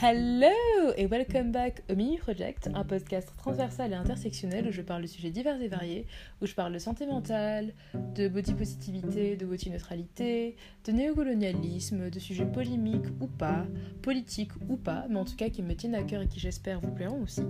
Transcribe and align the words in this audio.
Hello 0.00 0.92
et 0.96 1.06
welcome 1.06 1.50
back 1.50 1.82
au 1.90 1.96
Mini 1.96 2.18
Project, 2.18 2.70
un 2.72 2.84
podcast 2.84 3.32
transversal 3.36 3.90
et 3.90 3.96
intersectionnel 3.96 4.68
où 4.68 4.70
je 4.70 4.80
parle 4.80 5.02
de 5.02 5.08
sujets 5.08 5.30
divers 5.30 5.60
et 5.60 5.66
variés, 5.66 6.06
où 6.40 6.46
je 6.46 6.54
parle 6.54 6.72
de 6.72 6.78
santé 6.78 7.04
mentale, 7.04 7.72
de 8.14 8.28
body 8.28 8.54
positivité, 8.54 9.36
de 9.36 9.44
body 9.44 9.70
neutralité, 9.70 10.54
de 10.84 10.92
néocolonialisme, 10.92 12.10
de 12.10 12.18
sujets 12.20 12.46
polémiques 12.46 13.08
ou 13.20 13.26
pas, 13.26 13.66
politiques 14.00 14.52
ou 14.68 14.76
pas, 14.76 15.06
mais 15.10 15.18
en 15.18 15.24
tout 15.24 15.34
cas 15.34 15.48
qui 15.48 15.64
me 15.64 15.74
tiennent 15.74 15.96
à 15.96 16.04
cœur 16.04 16.22
et 16.22 16.28
qui 16.28 16.38
j'espère 16.38 16.78
vous 16.78 16.92
plairont 16.92 17.24
aussi. 17.24 17.42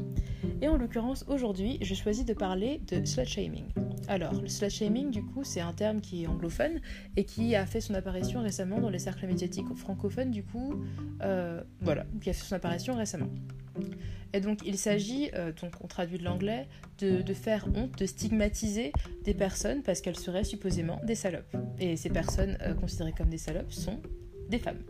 Et 0.62 0.68
en 0.68 0.78
l'occurrence 0.78 1.26
aujourd'hui, 1.28 1.76
je 1.82 1.94
choisis 1.94 2.24
de 2.24 2.32
parler 2.32 2.80
de 2.88 3.04
slut 3.04 3.26
shaming. 3.26 3.66
Alors, 4.08 4.32
le 4.32 4.48
slut 4.48 4.70
shaming 4.70 5.10
du 5.10 5.22
coup, 5.22 5.44
c'est 5.44 5.60
un 5.60 5.74
terme 5.74 6.00
qui 6.00 6.24
est 6.24 6.26
anglophone 6.26 6.80
et 7.16 7.24
qui 7.24 7.54
a 7.54 7.66
fait 7.66 7.82
son 7.82 7.92
apparition 7.92 8.40
récemment 8.40 8.80
dans 8.80 8.88
les 8.88 8.98
cercles 8.98 9.26
médiatiques 9.26 9.66
francophones 9.76 10.30
du 10.30 10.42
coup, 10.42 10.82
euh, 11.20 11.62
voilà, 11.82 12.06
qui 12.22 12.30
a 12.30 12.37
son 12.44 12.56
apparition 12.56 12.96
récemment. 12.96 13.30
Et 14.32 14.40
donc 14.40 14.60
il 14.66 14.76
s'agit, 14.76 15.30
euh, 15.34 15.52
donc 15.52 15.72
on 15.80 15.86
traduit 15.86 16.18
de 16.18 16.24
l'anglais, 16.24 16.68
de, 16.98 17.22
faire 17.32 17.66
honte, 17.74 17.96
de 17.98 18.06
stigmatiser 18.06 18.92
des 19.24 19.34
personnes 19.34 19.82
parce 19.82 20.00
qu'elles 20.00 20.18
seraient 20.18 20.44
supposément 20.44 21.00
des 21.04 21.14
salopes. 21.14 21.56
Et 21.78 21.96
ces 21.96 22.10
personnes 22.10 22.58
euh, 22.62 22.74
considérées 22.74 23.14
comme 23.16 23.30
des 23.30 23.38
salopes 23.38 23.72
sont 23.72 24.00
des 24.48 24.58
femmes. 24.58 24.82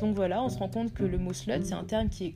Donc 0.00 0.14
voilà, 0.16 0.42
on 0.42 0.48
se 0.48 0.58
rend 0.58 0.68
compte 0.68 0.92
que 0.92 1.04
le 1.04 1.18
mot 1.18 1.32
slut, 1.32 1.62
c'est 1.62 1.74
un 1.74 1.84
terme 1.84 2.08
qui 2.08 2.26
est 2.26 2.34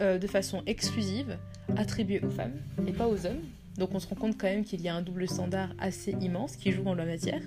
euh, 0.00 0.18
de 0.18 0.26
façon 0.26 0.62
exclusive 0.66 1.38
attribué 1.76 2.20
aux 2.20 2.30
femmes 2.30 2.56
et 2.86 2.92
pas 2.92 3.08
aux 3.08 3.26
hommes. 3.26 3.42
Donc 3.78 3.94
on 3.94 3.98
se 3.98 4.06
rend 4.06 4.16
compte 4.16 4.38
quand 4.38 4.46
même 4.46 4.64
qu'il 4.64 4.80
y 4.82 4.88
a 4.88 4.94
un 4.94 5.02
double 5.02 5.26
standard 5.26 5.74
assez 5.78 6.12
immense 6.20 6.56
qui 6.56 6.72
joue 6.72 6.84
en 6.86 6.94
la 6.94 7.06
matière. 7.06 7.40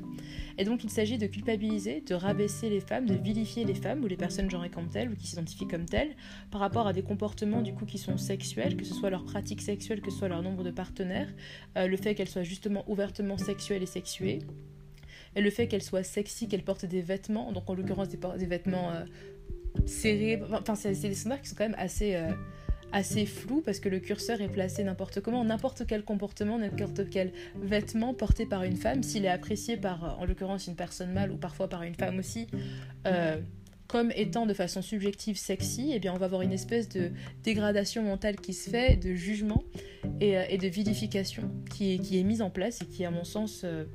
Et 0.57 0.63
donc 0.63 0.83
il 0.83 0.89
s'agit 0.89 1.17
de 1.17 1.27
culpabiliser, 1.27 2.01
de 2.01 2.15
rabaisser 2.15 2.69
les 2.69 2.79
femmes, 2.79 3.05
de 3.05 3.15
vilifier 3.15 3.65
les 3.65 3.75
femmes 3.75 4.03
ou 4.03 4.07
les 4.07 4.17
personnes 4.17 4.49
genrées 4.49 4.69
comme 4.69 4.87
telles 4.87 5.09
ou 5.09 5.15
qui 5.15 5.27
s'identifient 5.27 5.67
comme 5.67 5.85
telles 5.85 6.15
par 6.49 6.61
rapport 6.61 6.87
à 6.87 6.93
des 6.93 7.03
comportements 7.03 7.61
du 7.61 7.73
coup 7.73 7.85
qui 7.85 7.97
sont 7.97 8.17
sexuels, 8.17 8.75
que 8.75 8.85
ce 8.85 8.93
soit 8.93 9.09
leur 9.09 9.25
pratique 9.25 9.61
sexuelle, 9.61 10.01
que 10.01 10.09
ce 10.09 10.17
soit 10.17 10.27
leur 10.27 10.41
nombre 10.41 10.63
de 10.63 10.71
partenaires, 10.71 11.31
euh, 11.77 11.87
le 11.87 11.97
fait 11.97 12.15
qu'elles 12.15 12.29
soient 12.29 12.43
justement 12.43 12.83
ouvertement 12.87 13.37
sexuelles 13.37 13.83
et 13.83 13.87
sexuées, 13.87 14.39
et 15.35 15.41
le 15.41 15.49
fait 15.49 15.67
qu'elles 15.67 15.83
soient 15.83 16.03
sexy, 16.03 16.47
qu'elles 16.47 16.63
portent 16.63 16.85
des 16.85 17.01
vêtements, 17.01 17.51
donc 17.51 17.69
en 17.69 17.73
l'occurrence 17.73 18.07
des, 18.07 18.45
vêtements 18.45 18.91
euh, 18.91 19.03
serrés, 19.85 20.41
enfin 20.51 20.75
c'est 20.75 20.93
des 20.93 21.13
standards 21.13 21.41
qui 21.41 21.49
sont 21.49 21.55
quand 21.55 21.65
même 21.65 21.75
assez... 21.77 22.15
Euh, 22.15 22.31
assez 22.91 23.25
flou 23.25 23.61
parce 23.61 23.79
que 23.79 23.89
le 23.89 23.99
curseur 23.99 24.41
est 24.41 24.47
placé 24.47 24.83
n'importe 24.83 25.21
comment, 25.21 25.43
n'importe 25.43 25.85
quel 25.85 26.03
comportement, 26.03 26.57
n'importe 26.57 27.09
quel 27.09 27.31
vêtement 27.55 28.13
porté 28.13 28.45
par 28.45 28.63
une 28.63 28.77
femme, 28.77 29.03
s'il 29.03 29.25
est 29.25 29.29
apprécié 29.29 29.77
par, 29.77 30.19
en 30.19 30.25
l'occurrence, 30.25 30.67
une 30.67 30.75
personne 30.75 31.11
mâle 31.11 31.31
ou 31.31 31.37
parfois 31.37 31.67
par 31.67 31.83
une 31.83 31.95
femme 31.95 32.19
aussi, 32.19 32.47
euh, 33.07 33.37
comme 33.87 34.11
étant 34.15 34.45
de 34.45 34.53
façon 34.53 34.81
subjective 34.81 35.37
sexy, 35.37 35.91
eh 35.93 35.99
bien 35.99 36.13
on 36.13 36.17
va 36.17 36.25
avoir 36.25 36.41
une 36.41 36.51
espèce 36.51 36.89
de 36.89 37.11
dégradation 37.43 38.03
mentale 38.03 38.37
qui 38.37 38.53
se 38.53 38.69
fait, 38.69 38.95
de 38.95 39.13
jugement 39.13 39.63
et, 40.19 40.37
euh, 40.37 40.57
de 40.57 40.67
vilification 40.67 41.51
qui 41.69 41.93
est, 41.93 42.23
mise 42.23 42.41
en 42.41 42.49
place 42.49 42.81
et 42.81 42.85
qui, 42.85 43.05
à 43.05 43.11
mon 43.11 43.23
sens, 43.23 43.61
euh, 43.63 43.85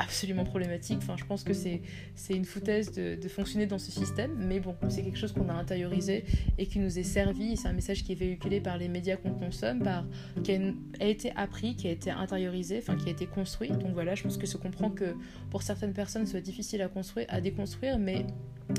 absolument 0.00 0.44
problématique. 0.44 0.98
Enfin, 1.02 1.16
je 1.16 1.24
pense 1.24 1.44
que 1.44 1.52
c'est, 1.52 1.82
c'est 2.14 2.34
une 2.34 2.44
foutaise 2.44 2.90
de, 2.92 3.28
fonctionner 3.28 3.66
dans 3.66 3.78
ce 3.78 3.92
système, 3.92 4.34
mais 4.38 4.58
bon, 4.58 4.74
c'est 4.88 5.02
quelque 5.02 5.18
chose 5.18 5.32
qu'on 5.32 5.48
a 5.48 5.52
intériorisé 5.52 6.24
et 6.58 6.66
qui 6.66 6.78
nous 6.78 6.98
est 6.98 7.04
servi. 7.04 7.56
C'est 7.56 7.68
un 7.68 7.72
message 7.72 8.02
qui 8.02 8.12
est 8.12 8.16
véhiculé 8.16 8.60
par 8.60 8.76
les 8.78 8.88
médias 8.88 9.16
qu'on 9.16 9.34
consomme, 9.34 9.80
par, 9.80 10.04
qui 10.42 10.52
a, 10.52 11.06
été 11.06 11.32
appris, 11.36 11.76
qui 11.76 11.86
a 11.86 11.90
été 11.90 12.10
intériorisé, 12.10 12.78
enfin, 12.78 12.96
qui 12.96 13.08
a 13.08 13.12
été 13.12 13.26
construit. 13.26 13.68
Donc 13.68 13.92
voilà, 13.92 14.14
je 14.14 14.22
pense 14.22 14.36
que 14.36 14.46
se 14.46 14.56
comprend 14.56 14.90
que 14.90 15.14
pour 15.50 15.62
certaines 15.62 15.92
personnes, 15.92 16.26
soit 16.26 16.40
difficile 16.40 16.82
à 16.82 16.88
construire, 16.88 17.26
à 17.28 17.40
déconstruire, 17.40 17.98
mais 17.98 18.26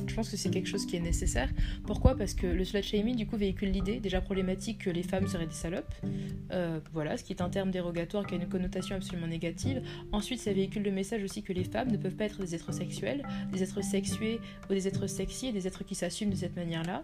je 0.07 0.15
pense 0.15 0.29
que 0.29 0.37
c'est 0.37 0.49
quelque 0.49 0.67
chose 0.67 0.85
qui 0.85 0.95
est 0.95 1.01
nécessaire. 1.01 1.49
Pourquoi? 1.85 2.15
Parce 2.15 2.33
que 2.33 2.47
le 2.47 2.63
slut 2.65 2.81
du 3.15 3.25
coup 3.25 3.37
véhicule 3.37 3.71
l'idée 3.71 3.99
déjà 3.99 4.21
problématique 4.21 4.85
que 4.85 4.89
les 4.89 5.03
femmes 5.03 5.27
seraient 5.27 5.47
des 5.47 5.53
salopes. 5.53 5.93
Euh, 6.51 6.79
voilà, 6.93 7.17
ce 7.17 7.23
qui 7.23 7.33
est 7.33 7.41
un 7.41 7.49
terme 7.49 7.71
dérogatoire 7.71 8.25
qui 8.25 8.35
a 8.35 8.37
une 8.37 8.47
connotation 8.47 8.95
absolument 8.95 9.27
négative. 9.27 9.81
Ensuite, 10.11 10.39
ça 10.39 10.53
véhicule 10.53 10.83
le 10.83 10.91
message 10.91 11.23
aussi 11.23 11.43
que 11.43 11.53
les 11.53 11.63
femmes 11.63 11.91
ne 11.91 11.97
peuvent 11.97 12.15
pas 12.15 12.25
être 12.25 12.39
des 12.39 12.55
êtres 12.55 12.73
sexuels, 12.73 13.23
des 13.51 13.63
êtres 13.63 13.83
sexués 13.83 14.39
ou 14.69 14.73
des 14.73 14.87
êtres 14.87 15.07
sexy 15.07 15.47
et 15.47 15.51
des 15.51 15.67
êtres 15.67 15.83
qui 15.83 15.95
s'assument 15.95 16.31
de 16.31 16.35
cette 16.35 16.55
manière-là 16.55 17.03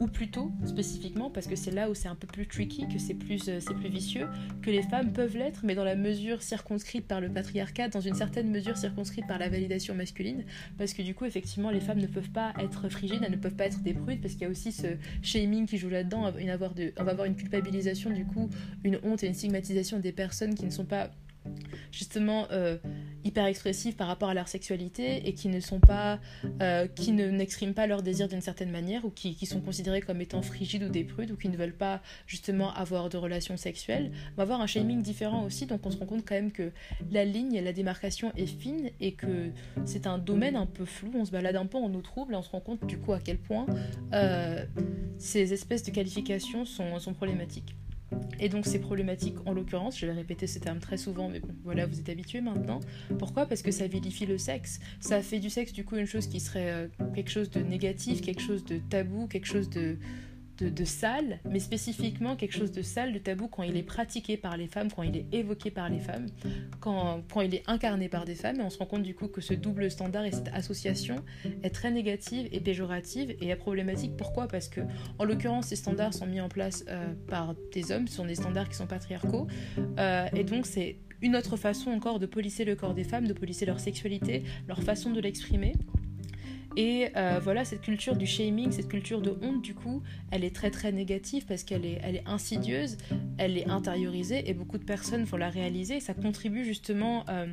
ou 0.00 0.06
plutôt 0.06 0.50
spécifiquement 0.64 1.30
parce 1.30 1.46
que 1.46 1.54
c'est 1.54 1.70
là 1.70 1.88
où 1.88 1.94
c'est 1.94 2.08
un 2.08 2.16
peu 2.16 2.26
plus 2.26 2.46
tricky, 2.46 2.88
que 2.88 2.98
c'est 2.98 3.14
plus, 3.14 3.48
euh, 3.48 3.60
c'est 3.60 3.74
plus 3.74 3.88
vicieux, 3.88 4.26
que 4.62 4.70
les 4.70 4.82
femmes 4.82 5.12
peuvent 5.12 5.36
l'être, 5.36 5.60
mais 5.62 5.74
dans 5.74 5.84
la 5.84 5.94
mesure 5.94 6.42
circonscrite 6.42 7.06
par 7.06 7.20
le 7.20 7.28
patriarcat, 7.28 7.88
dans 7.88 8.00
une 8.00 8.14
certaine 8.14 8.50
mesure 8.50 8.76
circonscrite 8.76 9.26
par 9.26 9.38
la 9.38 9.48
validation 9.48 9.94
masculine, 9.94 10.44
parce 10.78 10.94
que 10.94 11.02
du 11.02 11.14
coup 11.14 11.26
effectivement 11.26 11.70
les 11.70 11.80
femmes 11.80 12.00
ne 12.00 12.06
peuvent 12.06 12.30
pas 12.30 12.52
être 12.58 12.88
frigides, 12.88 13.20
elles 13.22 13.30
ne 13.30 13.36
peuvent 13.36 13.54
pas 13.54 13.66
être 13.66 13.82
des 13.82 13.94
parce 14.00 14.34
qu'il 14.34 14.42
y 14.42 14.46
a 14.46 14.48
aussi 14.48 14.72
ce 14.72 14.86
shaming 15.22 15.66
qui 15.66 15.76
joue 15.78 15.90
là-dedans, 15.90 16.32
on 16.98 17.04
va 17.04 17.10
avoir 17.10 17.26
une 17.26 17.36
culpabilisation 17.36 18.10
du 18.10 18.24
coup, 18.24 18.48
une 18.82 18.98
honte 19.02 19.22
et 19.22 19.26
une 19.26 19.34
stigmatisation 19.34 19.98
des 19.98 20.12
personnes 20.12 20.54
qui 20.54 20.64
ne 20.64 20.70
sont 20.70 20.84
pas 20.84 21.10
justement 21.92 22.46
euh, 22.50 22.78
hyper 23.24 23.46
expressives 23.46 23.96
par 23.96 24.06
rapport 24.06 24.28
à 24.28 24.34
leur 24.34 24.48
sexualité 24.48 25.28
et 25.28 25.34
qui 25.34 25.48
ne 25.48 25.60
sont 25.60 25.80
pas 25.80 26.20
euh, 26.62 26.86
qui 26.86 27.12
ne 27.12 27.28
n'expriment 27.28 27.74
pas 27.74 27.86
leur 27.86 28.02
désir 28.02 28.28
d'une 28.28 28.40
certaine 28.40 28.70
manière 28.70 29.04
ou 29.04 29.10
qui, 29.10 29.34
sont 29.46 29.60
considérés 29.60 30.00
comme 30.00 30.20
étant 30.20 30.42
frigides 30.42 30.84
ou 30.84 30.88
des 30.88 31.04
prudes 31.04 31.30
ou 31.32 31.36
qui 31.36 31.48
ne 31.48 31.56
veulent 31.56 31.76
pas 31.76 32.00
justement 32.26 32.72
avoir 32.74 33.08
de 33.08 33.16
relations 33.16 33.56
sexuelles. 33.56 34.12
On 34.32 34.36
va 34.36 34.42
avoir 34.44 34.60
un 34.60 34.66
shaming 34.66 35.02
différent 35.02 35.44
aussi 35.44 35.66
donc 35.66 35.84
on 35.84 35.90
se 35.90 35.98
rend 35.98 36.06
compte 36.06 36.24
quand 36.26 36.34
même 36.34 36.52
que 36.52 36.70
la 37.10 37.24
ligne 37.24 37.60
la 37.60 37.72
démarcation 37.72 38.32
est 38.36 38.46
fine 38.46 38.90
et 39.00 39.12
que 39.12 39.50
c'est 39.84 40.06
un 40.06 40.18
domaine 40.18 40.56
un 40.56 40.66
peu 40.66 40.84
flou. 40.84 41.10
On 41.14 41.24
se 41.24 41.30
balade 41.30 41.56
un 41.56 41.66
peu 41.66 41.78
en 41.78 41.92
eau 41.94 42.02
trouble 42.02 42.34
et 42.34 42.36
on 42.36 42.42
se 42.42 42.50
rend 42.50 42.60
compte 42.60 42.86
du 42.86 42.98
coup 42.98 43.12
à 43.12 43.20
quel 43.20 43.38
point 43.38 43.66
euh, 44.12 44.64
ces 45.18 45.52
espèces 45.52 45.82
de 45.82 45.90
qualifications 45.90 46.64
sont 46.64 47.14
problématiques 47.14 47.74
et 48.38 48.48
donc 48.48 48.66
c'est 48.66 48.78
problématique 48.78 49.36
en 49.46 49.52
l'occurrence, 49.52 49.98
je 49.98 50.06
vais 50.06 50.12
répéter 50.12 50.46
ce 50.46 50.58
terme 50.58 50.78
très 50.78 50.96
souvent, 50.96 51.28
mais 51.28 51.40
bon, 51.40 51.54
voilà, 51.64 51.86
vous 51.86 51.98
êtes 52.00 52.08
habitués 52.08 52.40
maintenant. 52.40 52.80
Pourquoi? 53.18 53.46
Parce 53.46 53.62
que 53.62 53.70
ça 53.70 53.86
vilifie 53.86 54.26
le 54.26 54.38
sexe. 54.38 54.80
Ça 55.00 55.22
fait 55.22 55.38
du 55.38 55.50
sexe 55.50 55.72
du 55.72 55.84
coup 55.84 55.96
une 55.96 56.06
chose 56.06 56.26
qui 56.26 56.40
serait 56.40 56.70
euh, 56.70 56.88
quelque 57.14 57.30
chose 57.30 57.50
de 57.50 57.60
négatif, 57.60 58.20
quelque 58.22 58.42
chose 58.42 58.64
de 58.64 58.78
tabou, 58.78 59.26
quelque 59.26 59.46
chose 59.46 59.68
de, 59.70 59.96
de, 60.62 60.84
sale, 60.84 61.40
mais 61.48 61.60
spécifiquement 61.60 62.36
quelque 62.36 62.52
chose 62.52 62.72
de 62.72 62.82
sale, 62.82 63.12
de 63.12 63.18
tabou 63.18 63.48
quand 63.48 63.62
il 63.62 63.76
est 63.76 63.82
pratiqué 63.82 64.36
par 64.36 64.56
les 64.56 64.66
femmes, 64.66 64.90
quand 64.90 65.02
il 65.02 65.16
est 65.16 65.26
évoqué 65.32 65.70
par 65.70 65.88
les 65.88 65.98
femmes, 65.98 66.26
quand, 66.80 67.22
quand 67.32 67.40
il 67.40 67.54
est 67.54 67.62
incarné 67.66 68.08
par 68.08 68.24
des 68.24 68.34
femmes. 68.34 68.60
Et 68.60 68.62
on 68.62 68.70
se 68.70 68.78
rend 68.78 68.86
compte 68.86 69.02
du 69.02 69.14
coup 69.14 69.28
que 69.28 69.40
ce 69.40 69.54
double 69.54 69.90
standard 69.90 70.24
et 70.24 70.32
cette 70.32 70.50
association 70.52 71.16
est 71.62 71.70
très 71.70 71.90
négative 71.90 72.48
et 72.52 72.60
péjorative 72.60 73.34
et 73.40 73.48
est 73.48 73.56
problématique. 73.56 74.16
Pourquoi? 74.16 74.48
Parce 74.48 74.68
que 74.68 74.80
en 75.18 75.24
l'occurrence, 75.24 75.66
ces 75.66 75.76
standards 75.76 76.14
sont 76.14 76.26
mis 76.26 76.40
en 76.40 76.48
place 76.48 76.84
euh, 76.88 77.12
par 77.28 77.54
des 77.72 77.92
hommes, 77.92 78.08
ce 78.08 78.16
sont 78.16 78.26
des 78.26 78.34
standards 78.34 78.68
qui 78.68 78.76
sont 78.76 78.86
patriarcaux, 78.86 79.46
euh, 79.98 80.26
et 80.34 80.44
donc 80.44 80.66
c'est 80.66 80.96
une 81.22 81.36
autre 81.36 81.56
façon 81.56 81.90
encore 81.90 82.18
de 82.18 82.26
polisser 82.26 82.64
le 82.64 82.76
corps 82.76 82.94
des 82.94 83.04
femmes, 83.04 83.26
de 83.26 83.32
polisser 83.32 83.66
leur 83.66 83.80
sexualité, 83.80 84.44
leur 84.68 84.82
façon 84.82 85.10
de 85.10 85.20
l'exprimer. 85.20 85.74
Et 86.76 87.08
euh, 87.16 87.40
voilà, 87.42 87.64
cette 87.64 87.80
culture 87.80 88.16
du 88.16 88.26
shaming, 88.26 88.70
cette 88.70 88.88
culture 88.88 89.20
de 89.20 89.36
honte, 89.42 89.60
du 89.60 89.74
coup, 89.74 90.02
elle 90.30 90.44
est 90.44 90.54
très 90.54 90.70
très 90.70 90.92
négative 90.92 91.44
parce 91.46 91.64
qu'elle 91.64 91.84
est, 91.84 91.98
elle 92.02 92.16
est 92.16 92.26
insidieuse, 92.26 92.96
elle 93.38 93.58
est 93.58 93.68
intériorisée 93.68 94.48
et 94.48 94.54
beaucoup 94.54 94.78
de 94.78 94.84
personnes 94.84 95.24
vont 95.24 95.36
la 95.36 95.50
réaliser. 95.50 95.96
Et 95.96 96.00
ça 96.00 96.14
contribue 96.14 96.64
justement 96.64 97.24
euh, 97.28 97.46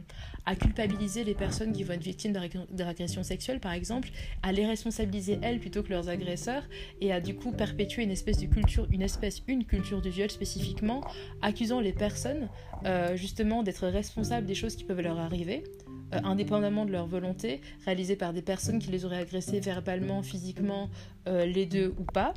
à 0.46 0.56
culpabiliser 0.56 1.24
les 1.24 1.34
personnes 1.34 1.74
qui 1.74 1.84
vont 1.84 1.94
être 1.94 2.04
victimes 2.04 2.34
d'agressions 2.72 3.24
sexuelles, 3.24 3.60
par 3.60 3.74
exemple, 3.74 4.10
à 4.44 4.52
les 4.52 4.66
responsabiliser 4.66 5.40
elles 5.42 5.60
plutôt 5.60 5.82
que 5.82 5.90
leurs 5.90 6.10
agresseurs 6.10 6.64
et 7.02 7.12
à 7.12 7.20
du 7.20 7.36
coup 7.36 7.52
perpétuer 7.52 8.04
une 8.04 8.12
espèce 8.12 8.38
de 8.38 8.46
culture, 8.46 8.88
une 8.92 9.02
espèce, 9.02 9.42
une 9.48 9.66
culture 9.66 10.02
du 10.02 10.10
viol 10.10 10.30
spécifiquement, 10.30 11.02
accusant 11.42 11.80
les 11.80 11.94
personnes 11.94 12.50
euh, 12.86 13.16
justement 13.16 13.64
d'être 13.64 13.88
responsables 13.88 14.46
des 14.46 14.56
choses 14.56 14.76
qui 14.76 14.84
peuvent 14.84 15.02
leur 15.02 15.18
arriver. 15.18 15.64
Euh, 16.14 16.20
indépendamment 16.24 16.86
de 16.86 16.92
leur 16.92 17.06
volonté, 17.06 17.60
réalisées 17.84 18.16
par 18.16 18.32
des 18.32 18.42
personnes 18.42 18.80
qui 18.80 18.90
les 18.92 19.04
auraient 19.04 19.18
agressées 19.18 19.60
verbalement, 19.60 20.24
physiquement, 20.24 20.90
euh, 21.28 21.46
les 21.46 21.66
deux 21.66 21.94
ou 22.00 22.04
pas. 22.04 22.34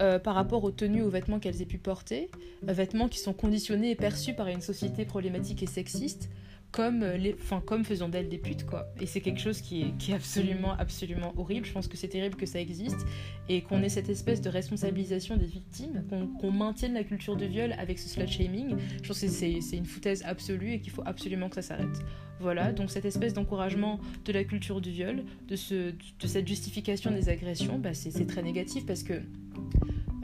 Euh, 0.00 0.20
par 0.20 0.36
rapport 0.36 0.62
aux 0.62 0.70
tenues, 0.70 1.02
aux 1.02 1.08
vêtements 1.08 1.40
qu'elles 1.40 1.62
aient 1.62 1.66
pu 1.66 1.78
porter, 1.78 2.30
vêtements 2.62 3.08
qui 3.08 3.18
sont 3.18 3.32
conditionnés 3.32 3.90
et 3.90 3.94
perçus 3.96 4.34
par 4.34 4.46
une 4.48 4.60
société 4.60 5.04
problématique 5.04 5.64
et 5.64 5.66
sexiste, 5.66 6.30
comme, 6.74 7.04
euh, 7.04 7.16
les, 7.16 7.36
comme 7.66 7.84
faisant 7.84 8.08
d'elle 8.08 8.28
des 8.28 8.38
putes, 8.38 8.66
quoi. 8.66 8.88
Et 9.00 9.06
c'est 9.06 9.20
quelque 9.20 9.40
chose 9.40 9.60
qui 9.60 9.82
est, 9.82 9.96
qui 9.96 10.10
est 10.10 10.14
absolument, 10.16 10.72
absolument 10.76 11.32
horrible. 11.36 11.64
Je 11.64 11.72
pense 11.72 11.86
que 11.86 11.96
c'est 11.96 12.08
terrible 12.08 12.34
que 12.34 12.46
ça 12.46 12.60
existe 12.60 13.06
et 13.48 13.62
qu'on 13.62 13.80
ait 13.84 13.88
cette 13.88 14.08
espèce 14.08 14.40
de 14.40 14.50
responsabilisation 14.50 15.36
des 15.36 15.46
victimes, 15.46 16.04
qu'on 16.40 16.50
maintienne 16.50 16.94
la 16.94 17.04
culture 17.04 17.36
de 17.36 17.44
viol 17.46 17.72
avec 17.78 18.00
ce 18.00 18.08
slut 18.08 18.26
shaming. 18.26 18.76
Je 19.02 19.06
pense 19.06 19.20
que 19.20 19.28
c'est 19.28 19.76
une 19.76 19.86
foutaise 19.86 20.24
absolue 20.26 20.72
et 20.72 20.80
qu'il 20.80 20.92
faut 20.92 21.04
absolument 21.06 21.48
que 21.48 21.54
ça 21.54 21.62
s'arrête. 21.62 22.00
Voilà, 22.40 22.72
donc 22.72 22.90
cette 22.90 23.04
espèce 23.04 23.34
d'encouragement 23.34 24.00
de 24.24 24.32
la 24.32 24.42
culture 24.42 24.80
du 24.80 24.90
viol, 24.90 25.22
de, 25.46 25.54
ce, 25.54 25.92
de 25.92 26.26
cette 26.26 26.48
justification 26.48 27.12
des 27.12 27.28
agressions, 27.28 27.78
bah 27.78 27.94
c'est 27.94 28.26
très 28.26 28.42
négatif 28.42 28.84
parce 28.84 29.04
que 29.04 29.22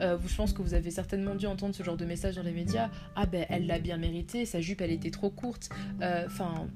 euh, 0.01 0.17
je 0.25 0.35
pense 0.35 0.53
que 0.53 0.61
vous 0.61 0.73
avez 0.73 0.91
certainement 0.91 1.35
dû 1.35 1.45
entendre 1.45 1.75
ce 1.75 1.83
genre 1.83 1.97
de 1.97 2.05
message 2.05 2.35
dans 2.35 2.43
les 2.43 2.51
médias. 2.51 2.89
Ah 3.15 3.25
ben 3.25 3.45
elle 3.49 3.67
l'a 3.67 3.79
bien 3.79 3.97
mérité, 3.97 4.45
sa 4.45 4.61
jupe 4.61 4.81
elle 4.81 4.91
était 4.91 5.11
trop 5.11 5.29
courte. 5.29 5.69
Euh, 6.01 6.23
enfin, 6.25 6.67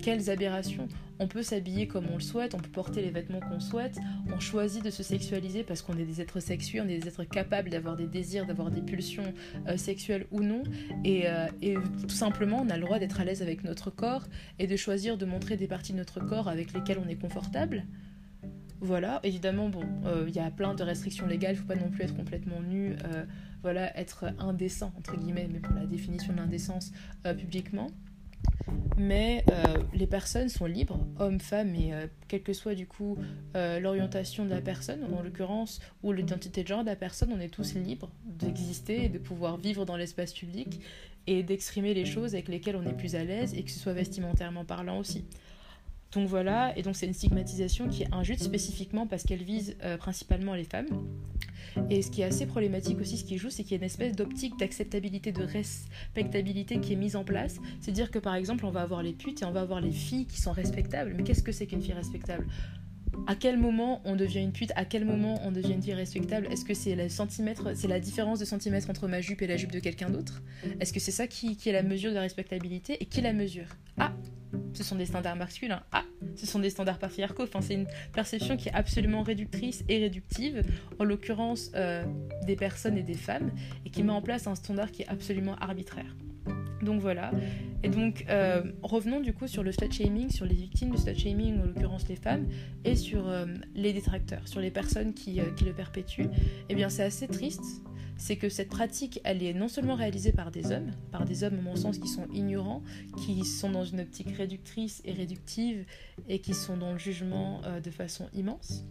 quelles 0.00 0.30
aberrations. 0.30 0.86
On 1.18 1.26
peut 1.26 1.42
s'habiller 1.42 1.86
comme 1.86 2.06
on 2.10 2.14
le 2.14 2.20
souhaite, 2.20 2.54
on 2.54 2.58
peut 2.58 2.70
porter 2.70 3.02
les 3.02 3.10
vêtements 3.10 3.40
qu'on 3.40 3.60
souhaite, 3.60 3.98
on 4.32 4.38
choisit 4.38 4.84
de 4.84 4.90
se 4.90 5.02
sexualiser 5.02 5.64
parce 5.64 5.82
qu'on 5.82 5.96
est 5.96 6.04
des 6.04 6.20
êtres 6.20 6.40
sexués, 6.40 6.80
on 6.80 6.88
est 6.88 6.98
des 6.98 7.08
êtres 7.08 7.24
capables 7.24 7.68
d'avoir 7.68 7.96
des 7.96 8.06
désirs, 8.06 8.46
d'avoir 8.46 8.70
des 8.70 8.80
pulsions 8.80 9.34
euh, 9.66 9.76
sexuelles 9.76 10.26
ou 10.30 10.40
non. 10.40 10.62
Et, 11.04 11.24
et, 11.62 11.74
tout 11.74 12.08
simplement, 12.08 12.64
on 12.64 12.70
a 12.70 12.76
le 12.76 12.82
droit 12.82 12.98
d'être 12.98 13.20
à 13.20 13.24
l'aise 13.24 13.42
avec 13.42 13.64
notre 13.64 13.90
corps 13.90 14.24
et 14.58 14.66
de 14.66 14.76
choisir 14.76 15.18
de 15.18 15.26
montrer 15.26 15.56
des 15.56 15.66
parties 15.66 15.92
de 15.92 15.98
notre 15.98 16.20
corps 16.20 16.48
avec 16.48 16.72
lesquelles 16.72 16.98
on 17.04 17.08
est 17.08 17.20
confortable. 17.20 17.84
Voilà, 18.82 19.20
évidemment, 19.22 19.68
bon, 19.68 19.84
euh, 20.06 20.24
il 20.26 20.34
y 20.34 20.40
a 20.40 20.50
plein 20.50 20.74
de 20.74 20.82
restrictions 20.82 21.28
légales, 21.28 21.54
il 21.54 21.58
faut 21.58 21.68
pas 21.68 21.76
non 21.76 21.88
plus 21.88 22.02
être 22.02 22.16
complètement 22.16 22.60
nu, 22.60 22.96
euh, 23.04 23.24
voilà, 23.62 23.96
être 23.96 24.24
indécent, 24.40 24.92
entre 24.98 25.16
guillemets, 25.16 25.48
mais 25.48 25.60
pour 25.60 25.72
la 25.72 25.86
définition 25.86 26.32
de 26.32 26.38
l'indécence 26.38 26.90
euh, 27.24 27.32
publiquement. 27.32 27.86
Mais 28.98 29.44
les 29.94 30.06
personnes 30.06 30.48
sont 30.48 30.66
libres, 30.66 30.98
hommes, 31.18 31.40
femmes, 31.40 31.74
et 31.74 31.92
quelle 32.28 32.42
que 32.42 32.52
soit 32.52 32.74
du 32.74 32.86
coup 32.86 33.16
l'orientation 33.54 34.44
de 34.44 34.50
la 34.50 34.60
personne, 34.60 35.00
en 35.12 35.22
l'occurrence, 35.22 35.80
ou 36.02 36.12
l'identité 36.12 36.62
de 36.62 36.68
genre 36.68 36.82
de 36.82 36.88
la 36.88 36.96
personne, 36.96 37.32
on 37.32 37.40
est 37.40 37.48
tous 37.48 37.74
libres 37.74 38.10
d'exister 38.24 39.04
et 39.04 39.08
de 39.08 39.18
pouvoir 39.18 39.56
vivre 39.56 39.84
dans 39.84 39.96
l'espace 39.96 40.32
public 40.32 40.80
et 41.26 41.42
d'exprimer 41.42 41.94
les 41.94 42.04
choses 42.04 42.34
avec 42.34 42.48
lesquelles 42.48 42.76
on 42.76 42.86
est 42.86 42.96
plus 42.96 43.14
à 43.14 43.24
l'aise 43.24 43.54
et 43.54 43.62
que 43.62 43.70
ce 43.70 43.78
soit 43.78 43.94
vestimentairement 43.94 44.64
parlant 44.64 44.98
aussi. 44.98 45.24
Donc 46.12 46.28
voilà, 46.28 46.76
et 46.76 46.82
donc 46.82 46.94
c'est 46.94 47.06
une 47.06 47.14
stigmatisation 47.14 47.88
qui 47.88 48.02
est 48.02 48.12
injuste 48.12 48.42
spécifiquement 48.42 49.06
parce 49.06 49.22
qu'elle 49.22 49.42
vise 49.42 49.76
euh, 49.82 49.96
principalement 49.96 50.54
les 50.54 50.64
femmes. 50.64 50.86
Et 51.88 52.02
ce 52.02 52.10
qui 52.10 52.20
est 52.20 52.24
assez 52.24 52.44
problématique 52.44 53.00
aussi, 53.00 53.16
ce 53.16 53.24
qui 53.24 53.38
joue, 53.38 53.48
c'est 53.48 53.62
qu'il 53.62 53.72
y 53.72 53.74
a 53.74 53.78
une 53.78 53.84
espèce 53.84 54.14
d'optique 54.14 54.58
d'acceptabilité, 54.58 55.32
de 55.32 55.42
respectabilité 55.42 56.80
qui 56.80 56.92
est 56.92 56.96
mise 56.96 57.16
en 57.16 57.24
place. 57.24 57.56
C'est-à-dire 57.80 58.10
que 58.10 58.18
par 58.18 58.34
exemple, 58.34 58.66
on 58.66 58.70
va 58.70 58.82
avoir 58.82 59.02
les 59.02 59.14
putes 59.14 59.40
et 59.40 59.44
on 59.46 59.52
va 59.52 59.62
avoir 59.62 59.80
les 59.80 59.90
filles 59.90 60.26
qui 60.26 60.38
sont 60.38 60.52
respectables. 60.52 61.14
Mais 61.16 61.22
qu'est-ce 61.22 61.42
que 61.42 61.52
c'est 61.52 61.66
qu'une 61.66 61.80
fille 61.80 61.94
respectable? 61.94 62.46
À 63.26 63.34
quel 63.34 63.58
moment 63.58 64.00
on 64.04 64.16
devient 64.16 64.40
une 64.40 64.52
pute, 64.52 64.72
à 64.74 64.84
quel 64.84 65.04
moment 65.04 65.40
on 65.44 65.52
devient 65.52 65.74
une 65.74 65.82
fille 65.82 65.94
respectable 65.94 66.46
Est-ce 66.50 66.64
que 66.64 66.74
c'est 66.74 66.94
la 66.94 67.08
centimètre, 67.08 67.76
c'est 67.76 67.88
la 67.88 68.00
différence 68.00 68.38
de 68.38 68.44
centimètre 68.44 68.90
entre 68.90 69.08
ma 69.08 69.20
jupe 69.20 69.42
et 69.42 69.46
la 69.46 69.56
jupe 69.56 69.72
de 69.72 69.78
quelqu'un 69.80 70.10
d'autre? 70.10 70.42
Est-ce 70.80 70.92
que 70.92 71.00
c'est 71.00 71.12
ça 71.12 71.26
qui, 71.26 71.56
qui, 71.56 71.68
est 71.68 71.72
la 71.72 71.82
mesure 71.82 72.10
de 72.10 72.16
la 72.16 72.22
respectabilité 72.22 72.96
et 73.00 73.06
qui 73.06 73.20
la 73.20 73.32
mesure? 73.32 73.66
Ah, 73.98 74.12
ce 74.74 74.82
sont 74.82 74.96
des 74.96 75.06
standards 75.06 75.36
masculins. 75.36 75.82
Ah, 75.92 76.04
ce 76.36 76.46
sont 76.46 76.58
des 76.58 76.70
standards 76.70 76.98
patriarcaux. 76.98 77.44
Enfin, 77.44 77.60
c'est 77.60 77.74
une 77.74 77.86
perception 78.12 78.56
qui 78.56 78.68
est 78.68 78.74
absolument 78.74 79.22
réductrice 79.22 79.84
et 79.88 79.98
réductive, 79.98 80.62
en 80.98 81.04
l'occurrence 81.04 81.70
euh, 81.74 82.04
des 82.46 82.56
personnes 82.56 82.96
et 82.96 83.02
des 83.02 83.14
femmes, 83.14 83.50
et 83.86 83.90
qui 83.90 84.02
met 84.02 84.12
en 84.12 84.22
place 84.22 84.46
un 84.46 84.54
standard 84.54 84.90
qui 84.90 85.02
est 85.02 85.08
absolument 85.08 85.54
arbitraire. 85.56 86.16
Donc 86.82 87.00
voilà. 87.00 87.30
Et 87.82 87.88
donc, 87.88 88.24
euh, 88.28 88.62
revenons 88.82 89.20
du 89.20 89.32
coup 89.32 89.46
sur 89.46 89.62
le 89.62 89.72
slut 89.72 89.92
shaming, 89.92 90.30
sur 90.30 90.44
les 90.44 90.54
victimes 90.54 90.90
du 90.90 90.98
slut 90.98 91.16
shaming, 91.16 91.60
en 91.60 91.64
l'occurrence 91.64 92.08
les 92.08 92.16
femmes, 92.16 92.46
et 92.84 92.96
sur 92.96 93.28
euh, 93.28 93.46
les 93.74 93.92
détracteurs, 93.92 94.46
sur 94.46 94.60
les 94.60 94.70
personnes 94.70 95.14
qui, 95.14 95.40
qui 95.56 95.64
le 95.64 95.72
perpétuent. 95.72 96.28
Eh 96.68 96.74
bien, 96.74 96.88
c'est 96.88 97.04
assez 97.04 97.28
triste 97.28 97.82
c'est 98.22 98.36
que 98.36 98.48
cette 98.48 98.68
pratique, 98.68 99.20
elle 99.24 99.42
est 99.42 99.52
non 99.52 99.66
seulement 99.66 99.96
réalisée 99.96 100.30
par 100.30 100.52
des 100.52 100.70
hommes, 100.70 100.92
par 101.10 101.24
des 101.24 101.42
hommes 101.42 101.58
à 101.58 101.62
mon 101.62 101.74
sens 101.74 101.98
qui 101.98 102.06
sont 102.06 102.28
ignorants, 102.32 102.82
qui 103.16 103.44
sont 103.44 103.70
dans 103.70 103.84
une 103.84 104.00
optique 104.00 104.36
réductrice 104.36 105.02
et 105.04 105.12
réductive 105.12 105.84
et 106.28 106.38
qui 106.38 106.54
sont 106.54 106.76
dans 106.76 106.92
le 106.92 106.98
jugement 106.98 107.60
euh, 107.64 107.80
de 107.80 107.90
façon 107.90 108.28
immense, 108.32 108.84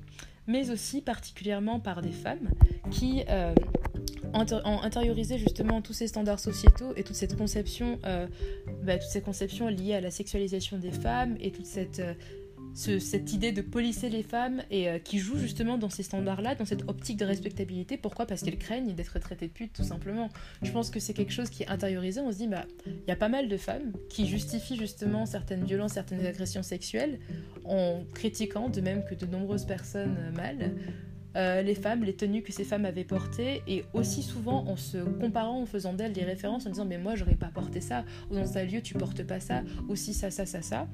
mais 0.47 0.69
aussi 0.69 1.01
particulièrement 1.01 1.79
par 1.79 2.01
des 2.01 2.11
femmes 2.11 2.49
qui 2.89 3.23
euh, 3.29 3.53
ont 4.33 4.81
intériorisé 4.81 5.37
justement 5.37 5.81
tous 5.81 5.93
ces 5.93 6.07
standards 6.07 6.39
sociétaux 6.39 6.93
et 6.95 7.03
toute 7.03 7.15
cette 7.15 7.37
conception, 7.37 7.99
euh, 8.05 8.27
bah, 8.83 8.97
toutes 8.97 9.09
ces 9.11 9.21
conceptions 9.21 9.67
liées 9.67 9.95
à 9.95 10.01
la 10.01 10.11
sexualisation 10.11 10.77
des 10.77 10.91
femmes 10.91 11.35
et 11.39 11.51
toute 11.51 11.65
cette 11.65 12.01
cette 12.73 13.33
idée 13.33 13.51
de 13.51 13.61
polisser 13.61 14.09
les 14.09 14.23
femmes 14.23 14.61
et 14.69 14.89
euh, 14.89 14.99
qui 14.99 15.19
joue 15.19 15.37
justement 15.37 15.77
dans 15.77 15.89
ces 15.89 16.03
standards-là, 16.03 16.55
dans 16.55 16.65
cette 16.65 16.87
optique 16.87 17.17
de 17.17 17.25
respectabilité. 17.25 17.97
Pourquoi? 17.97 18.25
Parce 18.25 18.41
qu'elles 18.41 18.57
craignent 18.57 18.93
d'être 18.93 19.19
traitées 19.19 19.47
de 19.47 19.53
pute, 19.53 19.73
tout 19.73 19.83
simplement. 19.83 20.29
Je 20.61 20.71
pense 20.71 20.89
que 20.89 20.99
c'est 20.99 21.13
quelque 21.13 21.33
chose 21.33 21.49
qui 21.49 21.63
est 21.63 21.69
intériorisé. 21.69 22.21
On 22.21 22.31
se 22.31 22.37
dit, 22.37 22.47
bah, 22.47 22.65
il 22.85 23.07
y 23.07 23.11
a 23.11 23.15
pas 23.15 23.29
mal 23.29 23.49
de 23.49 23.57
femmes 23.57 23.91
qui 24.09 24.27
justifient 24.27 24.77
justement 24.77 25.25
certaines 25.25 25.65
violences, 25.65 25.93
certaines 25.93 26.25
agressions 26.25 26.63
sexuelles 26.63 27.19
en 27.65 28.03
critiquant, 28.13 28.69
de 28.69 28.81
même 28.81 29.03
que 29.03 29.15
de 29.15 29.25
nombreuses 29.25 29.65
personnes 29.65 30.17
mâles, 30.35 30.71
euh, 31.37 31.61
les 31.61 31.75
femmes, 31.75 32.03
les 32.03 32.13
tenues 32.13 32.41
que 32.41 32.51
ces 32.51 32.65
femmes 32.65 32.85
avaient 32.85 33.05
portées, 33.05 33.61
et 33.67 33.85
aussi 33.93 34.21
souvent 34.21 34.65
en 34.67 34.75
se 34.75 34.97
comparant, 34.97 35.61
en 35.61 35.65
faisant 35.65 35.93
d'elles 35.93 36.11
des 36.11 36.23
références, 36.23 36.65
en 36.65 36.69
disant 36.69 36.85
mais 36.85 36.97
moi 36.97 37.15
j'aurais 37.15 37.35
pas 37.35 37.47
porté 37.47 37.79
ça, 37.79 38.03
ou 38.29 38.35
dans 38.35 38.57
un 38.57 38.63
lieu 38.63 38.81
tu 38.81 38.95
portes 38.95 39.23
pas 39.23 39.39
ça, 39.39 39.63
aussi 39.87 40.13
ça, 40.13 40.29
ça, 40.29 40.45
ça, 40.45 40.61
ça. 40.61 40.87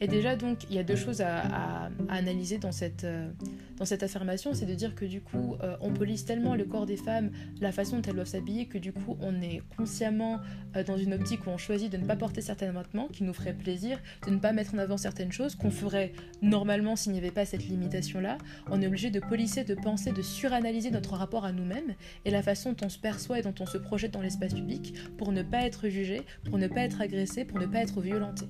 Et 0.00 0.08
déjà, 0.08 0.36
donc, 0.36 0.64
il 0.68 0.76
y 0.76 0.78
a 0.78 0.82
deux 0.82 0.96
choses 0.96 1.22
à, 1.22 1.88
analyser 2.08 2.58
dans 2.58 2.72
cette, 2.72 3.04
euh, 3.04 3.30
dans 3.78 3.86
cette 3.86 4.02
affirmation, 4.02 4.52
c'est 4.52 4.66
de 4.66 4.74
dire 4.74 4.94
que 4.94 5.04
du 5.04 5.22
coup, 5.22 5.56
euh, 5.62 5.76
on 5.80 5.92
polise 5.92 6.24
tellement 6.24 6.54
le 6.54 6.64
corps 6.64 6.86
des 6.86 6.96
femmes, 6.96 7.30
la 7.60 7.72
façon 7.72 7.96
dont 7.96 8.02
elles 8.02 8.14
doivent 8.14 8.26
s'habiller, 8.26 8.66
que 8.66 8.78
du 8.78 8.92
coup, 8.92 9.16
on 9.20 9.40
est 9.40 9.62
consciemment 9.76 10.38
euh, 10.76 10.84
dans 10.84 10.98
une 10.98 11.14
optique 11.14 11.46
où 11.46 11.50
on 11.50 11.56
choisit 11.56 11.90
de 11.90 11.96
ne 11.96 12.04
pas 12.04 12.16
porter 12.16 12.42
certains 12.42 12.72
vêtements 12.72 13.08
qui 13.08 13.24
nous 13.24 13.32
feraient 13.32 13.54
plaisir, 13.54 13.98
de 14.26 14.32
ne 14.32 14.38
pas 14.38 14.52
mettre 14.52 14.74
en 14.74 14.78
avant 14.78 14.98
certaines 14.98 15.32
choses 15.32 15.54
qu'on 15.54 15.70
ferait 15.70 16.12
normalement 16.42 16.94
s'il 16.94 17.12
n'y 17.12 17.18
avait 17.18 17.30
pas 17.30 17.46
cette 17.46 17.66
limitation-là. 17.66 18.36
On 18.70 18.82
est 18.82 18.86
obligé 18.86 19.10
de 19.10 19.20
polisser, 19.20 19.64
de 19.64 19.74
penser, 19.74 20.12
de 20.12 20.22
suranalyser 20.22 20.90
notre 20.90 21.14
rapport 21.14 21.46
à 21.46 21.52
nous-mêmes 21.52 21.94
et 22.24 22.30
la 22.30 22.42
façon 22.42 22.72
dont 22.72 22.86
on 22.86 22.88
se 22.90 22.98
perçoit 22.98 23.38
et 23.38 23.42
dont 23.42 23.54
on 23.60 23.66
se 23.66 23.78
projette 23.78 24.12
dans 24.12 24.22
l'espace 24.22 24.52
public 24.52 24.94
pour 25.16 25.32
ne 25.32 25.42
pas 25.42 25.62
être 25.62 25.88
jugé, 25.88 26.22
pour 26.44 26.58
ne 26.58 26.68
pas 26.68 26.82
être 26.82 27.00
agressé, 27.00 27.44
pour 27.44 27.58
ne 27.58 27.66
pas 27.66 27.80
être 27.80 28.00
violenté. 28.00 28.46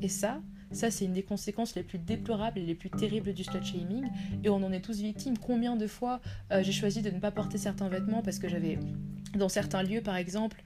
Et 0.00 0.08
ça, 0.08 0.40
ça, 0.70 0.90
c'est 0.90 1.04
une 1.04 1.14
des 1.14 1.22
conséquences 1.22 1.74
les 1.74 1.82
plus 1.82 1.98
déplorables 1.98 2.58
et 2.58 2.66
les 2.66 2.74
plus 2.74 2.90
terribles 2.90 3.32
du 3.32 3.44
slut 3.44 3.64
shaming. 3.64 4.08
Et 4.44 4.48
on 4.48 4.56
en 4.56 4.72
est 4.72 4.80
tous 4.80 4.98
victimes. 5.00 5.38
Combien 5.38 5.76
de 5.76 5.86
fois 5.86 6.20
euh, 6.52 6.62
j'ai 6.62 6.72
choisi 6.72 7.02
de 7.02 7.10
ne 7.10 7.18
pas 7.18 7.30
porter 7.30 7.58
certains 7.58 7.88
vêtements 7.88 8.22
parce 8.22 8.38
que 8.38 8.48
j'avais, 8.48 8.78
dans 9.34 9.48
certains 9.48 9.82
lieux 9.82 10.02
par 10.02 10.16
exemple, 10.16 10.62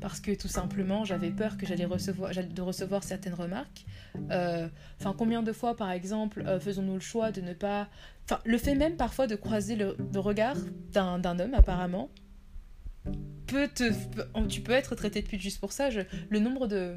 parce 0.00 0.20
que 0.20 0.32
tout 0.32 0.48
simplement 0.48 1.04
j'avais 1.04 1.30
peur 1.30 1.56
que 1.56 1.66
j'allais 1.66 1.86
recevoir, 1.86 2.30
de 2.30 2.62
recevoir 2.62 3.02
certaines 3.02 3.34
remarques. 3.34 3.84
Euh, 4.30 4.68
enfin, 5.00 5.14
combien 5.16 5.42
de 5.42 5.52
fois 5.52 5.76
par 5.76 5.90
exemple 5.90 6.44
euh, 6.46 6.60
faisons-nous 6.60 6.94
le 6.94 7.00
choix 7.00 7.32
de 7.32 7.40
ne 7.40 7.54
pas. 7.54 7.88
Enfin, 8.24 8.40
le 8.44 8.58
fait 8.58 8.74
même 8.74 8.96
parfois 8.96 9.26
de 9.26 9.34
croiser 9.34 9.74
le, 9.74 9.96
le 10.12 10.20
regard 10.20 10.56
d'un 10.92 11.38
homme 11.40 11.54
apparemment 11.54 12.10
peut 13.52 13.68
te, 13.68 13.92
tu 14.48 14.60
peux 14.62 14.72
être 14.72 14.94
traité 14.94 15.20
de 15.20 15.28
pute 15.28 15.40
juste 15.40 15.60
pour 15.60 15.72
ça. 15.72 15.90
le 16.30 16.38
nombre 16.38 16.66
de, 16.66 16.94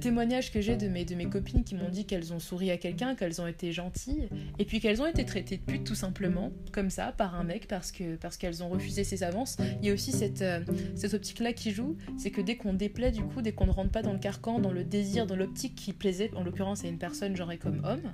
témoignages 0.00 0.52
que 0.52 0.60
j'ai 0.60 0.76
de 0.76 0.88
mes, 0.88 1.04
de 1.04 1.14
mes 1.14 1.26
copines 1.26 1.64
qui 1.64 1.74
m'ont 1.74 1.88
dit 1.88 2.04
qu'elles 2.04 2.32
ont 2.32 2.38
souri 2.38 2.70
à 2.70 2.76
quelqu'un, 2.76 3.14
qu'elles 3.14 3.40
ont 3.40 3.46
été 3.46 3.72
gentilles, 3.72 4.28
et 4.58 4.64
puis 4.64 4.80
qu'elles 4.80 5.00
ont 5.00 5.06
été 5.06 5.24
traitées 5.24 5.56
de 5.56 5.62
pute 5.62 5.84
tout 5.84 5.94
simplement, 5.94 6.52
comme 6.72 6.90
ça, 6.90 7.12
par 7.12 7.34
un 7.34 7.44
mec, 7.44 7.66
parce 7.68 7.92
parce 8.20 8.36
qu'elles 8.36 8.62
ont 8.62 8.68
refusé 8.68 9.02
ses 9.02 9.22
avances. 9.22 9.56
Il 9.80 9.88
y 9.88 9.90
a 9.90 9.94
aussi 9.94 10.12
cette, 10.12 10.42
euh, 10.42 10.60
cette 10.94 11.14
optique-là 11.14 11.54
qui 11.54 11.70
joue, 11.70 11.96
c'est 12.18 12.30
que 12.30 12.42
dès 12.42 12.56
qu'on 12.56 12.74
déplaît, 12.74 13.10
du 13.10 13.22
coup, 13.22 13.40
dès 13.40 13.52
qu'on 13.52 13.66
ne 13.66 13.72
rentre 13.72 13.90
pas 13.90 14.02
dans 14.02 14.12
le 14.12 14.18
carcan, 14.18 14.58
dans 14.58 14.72
le 14.72 14.84
désir, 14.84 15.26
dans 15.26 15.36
l'optique 15.36 15.74
qui 15.74 15.94
plaisait, 15.94 16.30
en 16.34 16.44
l'occurrence 16.44 16.84
à 16.84 16.88
une 16.88 16.98
personne 16.98 17.34
genre 17.34 17.48
comme 17.58 17.82
homme, 17.84 18.12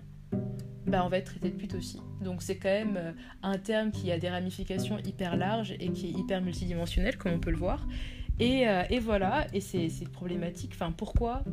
bah, 0.86 1.02
on 1.04 1.08
va 1.08 1.18
être 1.18 1.26
traité 1.26 1.50
de 1.50 1.56
pute 1.56 1.74
aussi. 1.74 2.00
Donc 2.22 2.42
c'est 2.42 2.56
quand 2.56 2.68
même 2.68 2.96
euh, 2.96 3.12
un 3.42 3.58
terme 3.58 3.90
qui 3.90 4.10
a 4.12 4.18
des 4.18 4.28
ramifications 4.28 4.98
hyper 4.98 5.36
larges 5.36 5.72
et 5.80 5.90
qui 5.90 6.06
est 6.06 6.10
hyper 6.10 6.42
multidimensionnel, 6.42 7.16
comme 7.16 7.32
on 7.32 7.38
peut 7.38 7.50
le 7.50 7.56
voir. 7.56 7.86
Et, 8.40 8.68
euh, 8.68 8.82
voilà, 9.00 9.46
et 9.52 9.60
c'est 9.60 9.88
problématique. 10.12 10.72
Enfin, 10.74 10.92
pourquoi, 10.92 11.44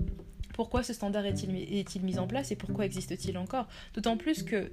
pourquoi 0.54 0.84
ce 0.84 0.94
standard 0.94 1.26
est-il 1.26 1.56
est 1.56 2.04
mis 2.04 2.20
en 2.20 2.28
place 2.28 2.52
et 2.52 2.56
pourquoi 2.56 2.86
existe-t-il 2.86 3.38
encore? 3.38 3.68
D'autant 3.94 4.18
plus 4.18 4.44
que 4.44 4.72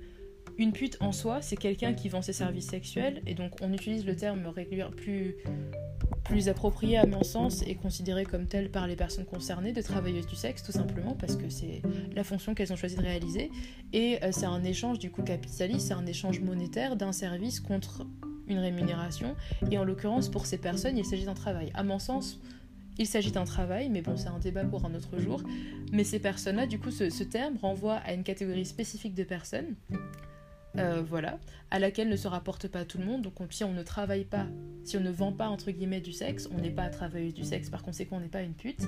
une 0.58 0.72
pute 0.72 0.96
en 1.00 1.12
soi, 1.12 1.40
c'est 1.40 1.56
quelqu'un 1.56 1.94
qui 1.94 2.08
vend 2.08 2.20
ses 2.20 2.32
services 2.32 2.66
sexuels, 2.66 3.22
et 3.26 3.34
donc 3.34 3.52
on 3.62 3.72
utilise 3.72 4.04
le 4.04 4.16
terme 4.16 4.44
régulier 4.48 4.86
plus, 4.96 5.36
plus 6.24 6.48
approprié 6.48 6.98
à 6.98 7.06
mon 7.06 7.22
sens 7.22 7.62
et 7.62 7.76
considéré 7.76 8.24
comme 8.24 8.46
tel 8.46 8.68
par 8.70 8.88
les 8.88 8.96
personnes 8.96 9.24
concernées 9.24 9.72
de 9.72 9.80
travailleuses 9.80 10.26
du 10.26 10.34
sexe, 10.34 10.64
tout 10.64 10.72
simplement 10.72 11.14
parce 11.14 11.36
que 11.36 11.48
c'est 11.48 11.80
la 12.12 12.24
fonction 12.24 12.54
qu'elles 12.54 12.72
ont 12.72 12.76
choisi 12.76 12.96
de 12.96 13.02
réaliser, 13.02 13.50
et 13.92 14.18
euh, 14.24 14.30
c'est 14.32 14.46
un 14.46 14.64
échange 14.64 14.98
du 14.98 15.12
coup 15.12 15.22
capitaliste, 15.22 15.88
c'est 15.88 15.94
un 15.94 16.06
échange 16.06 16.40
monétaire 16.40 16.96
d'un 16.96 17.12
service 17.12 17.60
contre 17.60 18.04
une 18.48 18.58
rémunération, 18.58 19.36
et 19.70 19.78
en 19.78 19.84
l'occurrence 19.84 20.28
pour 20.28 20.46
ces 20.46 20.58
personnes, 20.58 20.98
il 20.98 21.04
s'agit 21.04 21.24
d'un 21.24 21.34
travail. 21.34 21.70
À 21.74 21.84
mon 21.84 22.00
sens, 22.00 22.40
il 22.98 23.06
s'agit 23.06 23.30
d'un 23.30 23.44
travail, 23.44 23.90
mais 23.90 24.02
bon, 24.02 24.16
c'est 24.16 24.28
un 24.28 24.40
débat 24.40 24.64
pour 24.64 24.84
un 24.84 24.94
autre 24.94 25.18
jour. 25.18 25.40
Mais 25.92 26.02
ces 26.02 26.18
personnes-là, 26.18 26.66
du 26.66 26.80
coup, 26.80 26.90
ce, 26.90 27.10
ce 27.10 27.22
terme 27.22 27.56
renvoie 27.56 27.96
à 27.96 28.12
une 28.12 28.24
catégorie 28.24 28.64
spécifique 28.64 29.14
de 29.14 29.22
personnes 29.22 29.76
voilà, 30.74 31.38
à 31.70 31.78
laquelle 31.78 32.08
ne 32.08 32.16
se 32.16 32.28
rapporte 32.28 32.68
pas 32.68 32.84
tout 32.84 32.98
le 32.98 33.04
monde. 33.04 33.22
Donc 33.22 33.34
si 33.50 33.64
on 33.64 33.72
ne 33.72 33.82
travaille 33.82 34.24
pas 34.24 34.46
si 34.88 34.96
on 34.96 35.00
ne 35.00 35.10
vend 35.10 35.32
pas 35.32 35.48
entre 35.48 35.70
guillemets 35.70 36.00
du 36.00 36.12
sexe, 36.12 36.48
on 36.50 36.60
n'est 36.60 36.70
pas 36.70 36.88
travailleuse 36.88 37.34
du 37.34 37.44
sexe, 37.44 37.68
par 37.68 37.82
conséquent 37.82 38.16
on 38.16 38.20
n'est 38.20 38.28
pas 38.28 38.42
une 38.42 38.54
pute. 38.54 38.80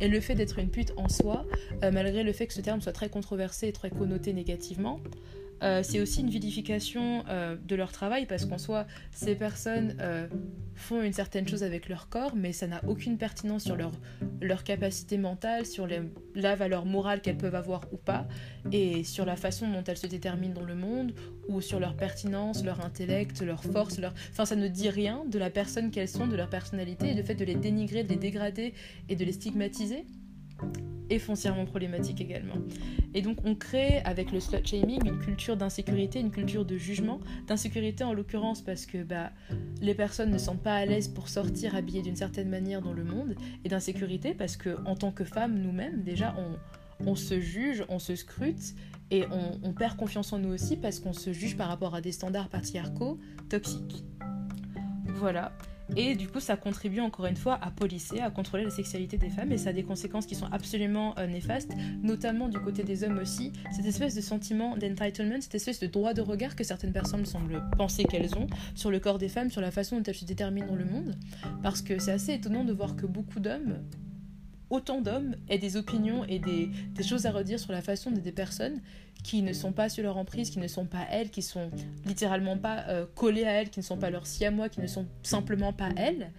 Et 0.00 0.08
le 0.08 0.20
fait 0.20 0.34
d'être 0.34 0.58
une 0.58 0.70
pute 0.70 0.92
en 0.96 1.08
soi, 1.08 1.44
euh, 1.82 1.90
malgré 1.90 2.22
le 2.22 2.32
fait 2.32 2.46
que 2.46 2.54
ce 2.54 2.60
terme 2.60 2.80
soit 2.80 2.92
très 2.92 3.08
controversé 3.08 3.68
et 3.68 3.72
très 3.72 3.90
connoté 3.90 4.32
négativement, 4.32 5.00
euh, 5.64 5.82
c'est 5.82 6.00
aussi 6.00 6.20
une 6.20 6.30
vilification 6.30 7.24
euh, 7.28 7.56
de 7.56 7.74
leur 7.74 7.90
travail 7.90 8.26
parce 8.26 8.44
qu'en 8.44 8.58
soi, 8.58 8.86
ces 9.10 9.34
personnes 9.34 9.96
font 10.76 11.02
une 11.02 11.12
certaine 11.12 11.48
chose 11.48 11.64
avec 11.64 11.88
leur 11.88 12.08
corps, 12.08 12.36
mais 12.36 12.52
ça 12.52 12.68
n'a 12.68 12.80
aucune 12.86 13.18
pertinence 13.18 13.64
sur 13.64 13.76
leur, 13.76 14.62
capacité 14.62 15.18
mentale, 15.18 15.66
sur 15.66 15.88
la 16.36 16.54
valeur 16.54 16.84
morale 16.84 17.20
qu'elles 17.20 17.36
peuvent 17.36 17.56
avoir 17.56 17.80
ou 17.92 17.96
pas, 17.96 18.28
et 18.70 19.02
sur 19.02 19.24
la 19.24 19.34
façon 19.34 19.68
dont 19.68 19.82
elles 19.82 19.96
se 19.96 20.06
déterminent 20.06 20.54
dans 20.54 20.64
le 20.64 20.76
monde, 20.76 21.12
ou 21.48 21.60
sur 21.60 21.80
leur 21.80 21.96
pertinence, 21.96 22.64
leur 22.64 22.84
intellect, 22.84 23.42
leur 23.42 23.62
force. 23.64 23.98
Leur... 23.98 24.14
Enfin, 24.30 24.44
ça 24.44 24.56
ne 24.56 24.68
dit 24.68 24.90
rien 24.90 25.24
de 25.26 25.38
la 25.38 25.50
personne 25.50 25.90
qu'elles 25.90 26.08
sont, 26.08 26.26
de 26.26 26.36
leur 26.36 26.48
personnalité, 26.48 27.10
et 27.10 27.14
le 27.14 27.22
fait 27.22 27.34
de 27.34 27.44
les 27.44 27.54
dénigrer, 27.54 28.04
de 28.04 28.10
les 28.10 28.16
dégrader 28.16 28.74
et 29.08 29.16
de 29.16 29.24
les 29.24 29.32
stigmatiser 29.32 30.04
est 31.10 31.18
foncièrement 31.18 31.64
problématique 31.64 32.20
également. 32.20 32.56
Et 33.14 33.22
donc 33.22 33.38
on 33.44 33.54
crée 33.54 34.00
avec 34.04 34.30
le 34.32 34.40
slut 34.40 34.58
shaming 34.64 35.06
une 35.06 35.18
culture 35.18 35.56
d'insécurité, 35.56 36.20
une 36.20 36.30
culture 36.30 36.64
de 36.64 36.76
jugement, 36.76 37.20
d'insécurité 37.46 38.04
en 38.04 38.12
l'occurrence 38.12 38.60
parce 38.60 38.84
que 38.84 39.02
bah, 39.02 39.30
les 39.80 39.94
personnes 39.94 40.30
ne 40.30 40.38
sont 40.38 40.56
pas 40.56 40.74
à 40.74 40.84
l'aise 40.84 41.08
pour 41.08 41.28
sortir 41.28 41.74
habillées 41.74 42.02
d'une 42.02 42.16
certaine 42.16 42.48
manière 42.48 42.82
dans 42.82 42.92
le 42.92 43.04
monde, 43.04 43.36
et 43.64 43.68
d'insécurité 43.68 44.34
parce 44.34 44.56
que 44.56 44.76
en 44.84 44.96
tant 44.96 45.12
que 45.12 45.24
femmes 45.24 45.58
nous-mêmes 45.58 46.02
déjà 46.02 46.34
on, 46.38 47.06
on 47.06 47.14
se 47.14 47.40
juge, 47.40 47.84
on 47.88 47.98
se 47.98 48.14
scrute 48.14 48.74
et 49.10 49.24
on, 49.62 49.72
perd 49.72 49.96
confiance 49.96 50.32
en 50.32 50.38
nous 50.38 50.52
aussi 50.52 50.76
parce 50.76 51.00
qu'on 51.00 51.12
se 51.12 51.32
juge 51.32 51.56
par 51.56 51.68
rapport 51.68 51.94
à 51.94 52.00
des 52.00 52.12
standards 52.12 52.48
patriarcaux 52.48 53.18
toxiques. 53.48 54.04
Voilà. 55.06 55.52
Et 55.96 56.14
du 56.14 56.28
coup, 56.28 56.40
ça 56.40 56.56
contribue 56.56 57.00
encore 57.00 57.26
une 57.26 57.36
fois 57.36 57.58
à 57.62 57.70
policer, 57.70 58.20
à 58.20 58.30
contrôler 58.30 58.64
la 58.64 58.70
sexualité 58.70 59.16
des 59.16 59.30
femmes, 59.30 59.52
et 59.52 59.58
ça 59.58 59.70
a 59.70 59.72
des 59.72 59.84
conséquences 59.84 60.26
qui 60.26 60.34
sont 60.34 60.46
absolument 60.52 61.18
euh, 61.18 61.26
néfastes, 61.26 61.72
notamment 62.02 62.48
du 62.48 62.58
côté 62.60 62.82
des 62.82 63.04
hommes 63.04 63.18
aussi. 63.18 63.52
Cette 63.72 63.86
espèce 63.86 64.14
de 64.14 64.20
sentiment 64.20 64.76
d'entitlement, 64.76 65.40
cette 65.40 65.54
espèce 65.54 65.80
de 65.80 65.86
droit 65.86 66.12
de 66.12 66.20
regard 66.20 66.56
que 66.56 66.64
certaines 66.64 66.92
personnes 66.92 67.24
semblent 67.24 67.62
penser 67.78 68.04
qu'elles 68.04 68.34
ont 68.36 68.46
sur 68.74 68.90
le 68.90 69.00
corps 69.00 69.18
des 69.18 69.28
femmes, 69.28 69.50
sur 69.50 69.62
la 69.62 69.70
façon 69.70 69.96
dont 69.96 70.02
elles 70.02 70.14
se 70.14 70.26
déterminent 70.26 70.66
dans 70.66 70.76
le 70.76 70.84
monde. 70.84 71.16
Parce 71.62 71.80
que 71.80 71.98
c'est 71.98 72.12
assez 72.12 72.34
étonnant 72.34 72.64
de 72.64 72.72
voir 72.74 72.94
que 72.94 73.06
beaucoup 73.06 73.40
d'hommes 73.40 73.78
autant 74.70 75.00
d'hommes 75.00 75.36
aient 75.48 75.58
des 75.58 75.76
opinions 75.76 76.24
et 76.24 76.38
des, 76.38 76.70
choses 77.02 77.26
à 77.26 77.30
redire 77.30 77.58
sur 77.58 77.72
la 77.72 77.82
façon 77.82 78.10
des 78.10 78.32
personnes 78.32 78.80
qui 79.24 79.42
ne 79.42 79.52
sont 79.52 79.72
pas 79.72 79.88
sur 79.88 80.02
leur 80.02 80.16
emprise, 80.16 80.50
qui 80.50 80.58
ne 80.58 80.68
sont 80.68 80.86
pas 80.86 81.06
elles, 81.10 81.30
qui 81.30 81.42
sont 81.42 81.70
littéralement 82.06 82.56
pas 82.56 82.84
euh, 82.88 83.06
collées 83.14 83.44
à 83.44 83.52
elles, 83.52 83.70
qui 83.70 83.80
ne 83.80 83.84
sont 83.84 83.96
pas 83.96 84.10
leurs 84.10 84.26
siamois, 84.26 84.68
qui 84.68 84.80
ne 84.80 84.86
sont 84.86 85.06
simplement 85.22 85.72
pas 85.72 85.88
elles, 85.96 86.30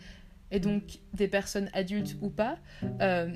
et 0.52 0.60
donc 0.60 1.00
des 1.14 1.28
personnes 1.28 1.70
adultes 1.74 2.16
ou 2.22 2.30
pas, 2.30 2.58
euh, 3.02 3.34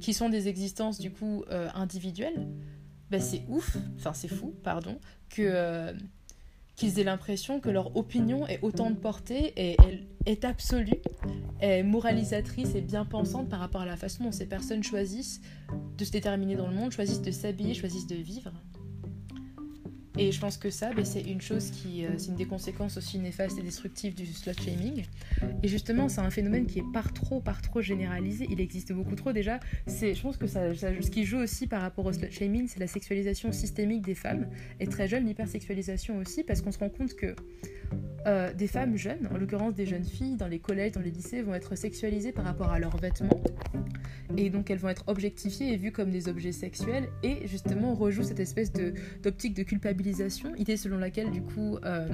qui 0.00 0.14
sont 0.14 0.28
des 0.28 0.48
existences 0.48 0.98
du 0.98 1.10
coup 1.10 1.44
euh, 1.50 1.68
individuelles, 1.74 2.48
ben 3.10 3.20
c'est 3.20 3.44
ouf, 3.48 3.76
enfin 3.96 4.14
c'est 4.14 4.28
fou, 4.28 4.54
pardon, 4.62 4.98
que 5.28 5.94
qu'ils 6.76 6.98
aient 6.98 7.04
l'impression 7.04 7.60
que 7.60 7.68
leur 7.68 7.96
opinion 7.96 8.46
est 8.46 8.58
autant 8.62 8.90
de 8.90 8.96
portée 8.96 9.52
et 9.56 9.72
est, 9.72 10.06
est 10.26 10.44
absolue, 10.44 11.00
est 11.60 11.82
moralisatrice 11.82 12.74
et 12.74 12.80
bien 12.80 13.04
pensante 13.04 13.48
par 13.48 13.60
rapport 13.60 13.82
à 13.82 13.86
la 13.86 13.96
façon 13.96 14.24
dont 14.24 14.32
ces 14.32 14.46
personnes 14.46 14.82
choisissent 14.82 15.40
de 15.98 16.04
se 16.04 16.10
déterminer 16.10 16.56
dans 16.56 16.68
le 16.68 16.74
monde, 16.74 16.92
choisissent 16.92 17.22
de 17.22 17.30
s'habiller, 17.30 17.74
choisissent 17.74 18.06
de 18.06 18.16
vivre. 18.16 18.52
Et 20.18 20.30
je 20.30 20.40
pense 20.40 20.58
que 20.58 20.68
ça, 20.70 20.92
ben, 20.92 21.04
c'est 21.04 21.22
une 21.22 21.40
chose 21.40 21.70
qui, 21.70 22.04
euh, 22.04 22.10
c'est 22.18 22.28
une 22.28 22.36
des 22.36 22.44
conséquences 22.44 22.98
aussi 22.98 23.18
néfastes 23.18 23.58
et 23.58 23.62
destructives 23.62 24.14
du 24.14 24.26
slut 24.26 24.52
shaming. 24.60 25.04
Et 25.62 25.68
justement, 25.68 26.08
c'est 26.08 26.20
un 26.20 26.30
phénomène 26.30 26.66
qui 26.66 26.80
est 26.80 26.92
par 26.92 27.12
trop, 27.14 27.40
par 27.40 27.62
trop 27.62 27.80
généralisé. 27.80 28.46
Il 28.50 28.60
existe 28.60 28.92
beaucoup 28.92 29.14
trop 29.14 29.32
déjà. 29.32 29.58
Je 29.86 30.20
pense 30.20 30.36
que 30.36 30.46
ce 30.46 31.10
qui 31.10 31.24
joue 31.24 31.38
aussi 31.38 31.66
par 31.66 31.80
rapport 31.80 32.04
au 32.04 32.12
slut 32.12 32.30
shaming, 32.30 32.68
c'est 32.68 32.80
la 32.80 32.86
sexualisation 32.86 33.52
systémique 33.52 34.02
des 34.02 34.14
femmes 34.14 34.48
et 34.80 34.86
très 34.86 35.08
jeune, 35.08 35.24
l'hypersexualisation 35.24 36.18
aussi, 36.18 36.44
parce 36.44 36.60
qu'on 36.60 36.72
se 36.72 36.78
rend 36.78 36.90
compte 36.90 37.14
que 37.14 37.34
euh, 38.26 38.52
des 38.52 38.68
femmes 38.68 38.96
jeunes, 38.96 39.28
en 39.32 39.36
l'occurrence 39.36 39.74
des 39.74 39.86
jeunes 39.86 40.04
filles 40.04 40.36
dans 40.36 40.46
les 40.46 40.60
collèges, 40.60 40.92
dans 40.92 41.00
les 41.00 41.10
lycées, 41.10 41.42
vont 41.42 41.54
être 41.54 41.74
sexualisées 41.74 42.32
par 42.32 42.44
rapport 42.44 42.70
à 42.70 42.78
leurs 42.78 42.96
vêtements. 42.96 43.42
Et 44.36 44.48
donc 44.48 44.70
elles 44.70 44.78
vont 44.78 44.88
être 44.88 45.04
objectifiées 45.08 45.72
et 45.72 45.76
vues 45.76 45.92
comme 45.92 46.10
des 46.10 46.28
objets 46.28 46.52
sexuels. 46.52 47.08
Et 47.22 47.46
justement, 47.46 47.92
on 47.92 47.94
rejoue 47.94 48.22
cette 48.22 48.40
espèce 48.40 48.72
d'optique 48.72 49.54
de 49.54 49.62
idée 50.56 50.76
selon 50.76 50.98
laquelle 50.98 51.30
du 51.30 51.42
coup... 51.42 51.78
euh, 51.84 52.08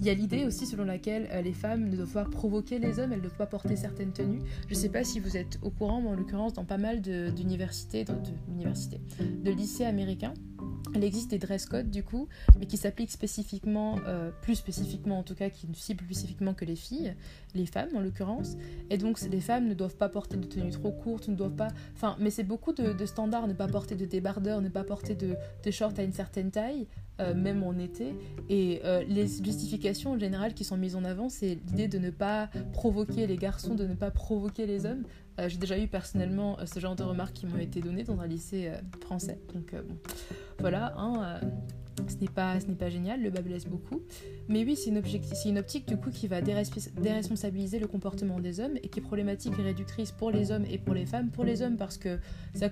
il 0.00 0.06
y 0.06 0.10
a 0.10 0.14
l'idée 0.14 0.44
aussi 0.44 0.66
selon 0.66 0.84
laquelle 0.84 1.28
euh, 1.32 1.42
les 1.42 1.52
femmes 1.52 1.88
ne 1.88 1.96
doivent 1.96 2.12
pas 2.12 2.24
provoquer 2.24 2.78
les 2.78 2.98
hommes, 2.98 3.12
elles 3.12 3.18
ne 3.18 3.24
doivent 3.24 3.36
pas 3.36 3.46
porter 3.46 3.76
certaines 3.76 4.12
tenues. 4.12 4.40
Je 4.68 4.74
ne 4.74 4.78
sais 4.78 4.88
pas 4.88 5.04
si 5.04 5.18
vous 5.18 5.36
êtes 5.36 5.58
au 5.62 5.70
courant, 5.70 6.00
mais 6.00 6.10
en 6.10 6.14
l'occurrence, 6.14 6.52
dans 6.52 6.64
pas 6.64 6.78
mal 6.78 7.00
d'universités, 7.00 8.04
de 8.04 9.50
lycées 9.50 9.84
américains, 9.84 10.34
il 10.94 11.02
existe 11.02 11.30
des 11.30 11.38
dress 11.38 11.66
codes 11.66 11.90
du 11.90 12.02
coup, 12.02 12.28
mais 12.58 12.66
qui 12.66 12.76
s'appliquent 12.76 13.10
spécifiquement, 13.10 13.98
euh, 14.06 14.30
plus 14.42 14.54
spécifiquement 14.54 15.18
en 15.18 15.22
tout 15.22 15.34
cas, 15.34 15.50
qui 15.50 15.66
ciblent 15.74 16.04
plus 16.04 16.14
spécifiquement 16.14 16.54
que 16.54 16.64
les 16.64 16.76
filles, 16.76 17.14
les 17.54 17.66
femmes 17.66 17.90
en 17.94 18.00
l'occurrence. 18.00 18.56
Et 18.90 18.98
donc 18.98 19.20
les 19.20 19.40
femmes 19.40 19.66
ne 19.68 19.74
doivent 19.74 19.96
pas 19.96 20.08
porter 20.08 20.36
de 20.36 20.46
tenues 20.46 20.70
trop 20.70 20.92
courtes, 20.92 21.28
ne 21.28 21.34
doivent 21.34 21.56
pas... 21.56 21.68
Enfin, 21.94 22.16
mais 22.20 22.30
c'est 22.30 22.44
beaucoup 22.44 22.72
de, 22.72 23.06
standards, 23.06 23.48
ne 23.48 23.54
pas 23.54 23.66
porter 23.66 23.96
de 23.96 24.04
débardeurs, 24.04 24.60
ne 24.60 24.68
pas 24.68 24.84
porter 24.84 25.14
de, 25.14 25.36
shorts 25.70 25.94
à 25.98 26.02
une 26.02 26.12
certaine 26.12 26.50
taille, 26.50 26.86
euh, 27.20 27.34
même 27.34 27.62
en 27.62 27.76
été. 27.78 28.14
Et 28.48 28.80
euh, 28.84 29.02
les 29.08 29.26
justifications 29.26 30.12
en 30.12 30.18
général 30.18 30.54
qui 30.54 30.64
sont 30.64 30.76
mises 30.76 30.96
en 30.96 31.04
avant, 31.04 31.28
c'est 31.28 31.58
l'idée 31.66 31.88
de 31.88 31.98
ne 31.98 32.10
pas 32.10 32.50
provoquer 32.72 33.26
les 33.26 33.36
garçons, 33.36 33.74
de 33.74 33.86
ne 33.86 33.94
pas 33.94 34.10
provoquer 34.10 34.66
les 34.66 34.86
hommes. 34.86 35.04
J'ai 35.48 35.58
déjà 35.58 35.76
eu 35.76 35.88
personnellement 35.88 36.58
ce 36.64 36.78
genre 36.78 36.94
de 36.94 37.02
remarques 37.02 37.34
qui 37.34 37.46
m'ont 37.46 37.58
été 37.58 37.80
données 37.80 38.04
dans 38.04 38.20
un 38.20 38.26
lycée 38.28 38.70
français. 39.00 39.40
Donc 39.52 39.74
voilà, 40.60 40.94
hein, 40.96 41.40
euh, 41.42 41.48
ce 42.08 42.16
n'est 42.16 42.28
pas, 42.28 42.58
pas 42.78 42.90
génial, 42.90 43.22
le 43.22 43.30
bas 43.30 43.40
blesse 43.40 43.66
beaucoup. 43.66 44.02
Mais 44.48 44.64
oui, 44.64 44.76
c'est 44.76 44.90
une, 44.90 45.00
une 45.46 45.58
optique 45.58 45.86
du 45.88 45.96
coup 45.96 46.10
qui 46.10 46.26
va 46.26 46.42
dérespons- 46.42 46.92
déresponsabiliser 47.00 47.78
le 47.78 47.86
comportement 47.86 48.40
des 48.40 48.60
hommes 48.60 48.76
et 48.82 48.88
qui 48.88 48.98
est 48.98 49.02
problématique 49.02 49.54
et 49.58 49.62
réductrice 49.62 50.12
pour 50.12 50.30
les 50.30 50.50
hommes 50.50 50.64
et 50.70 50.76
pour 50.76 50.92
les 50.92 51.06
femmes. 51.06 51.30
Pour 51.30 51.44
les 51.44 51.62
hommes 51.62 51.76
parce 51.76 51.96
que 51.96 52.18
ça, 52.52 52.68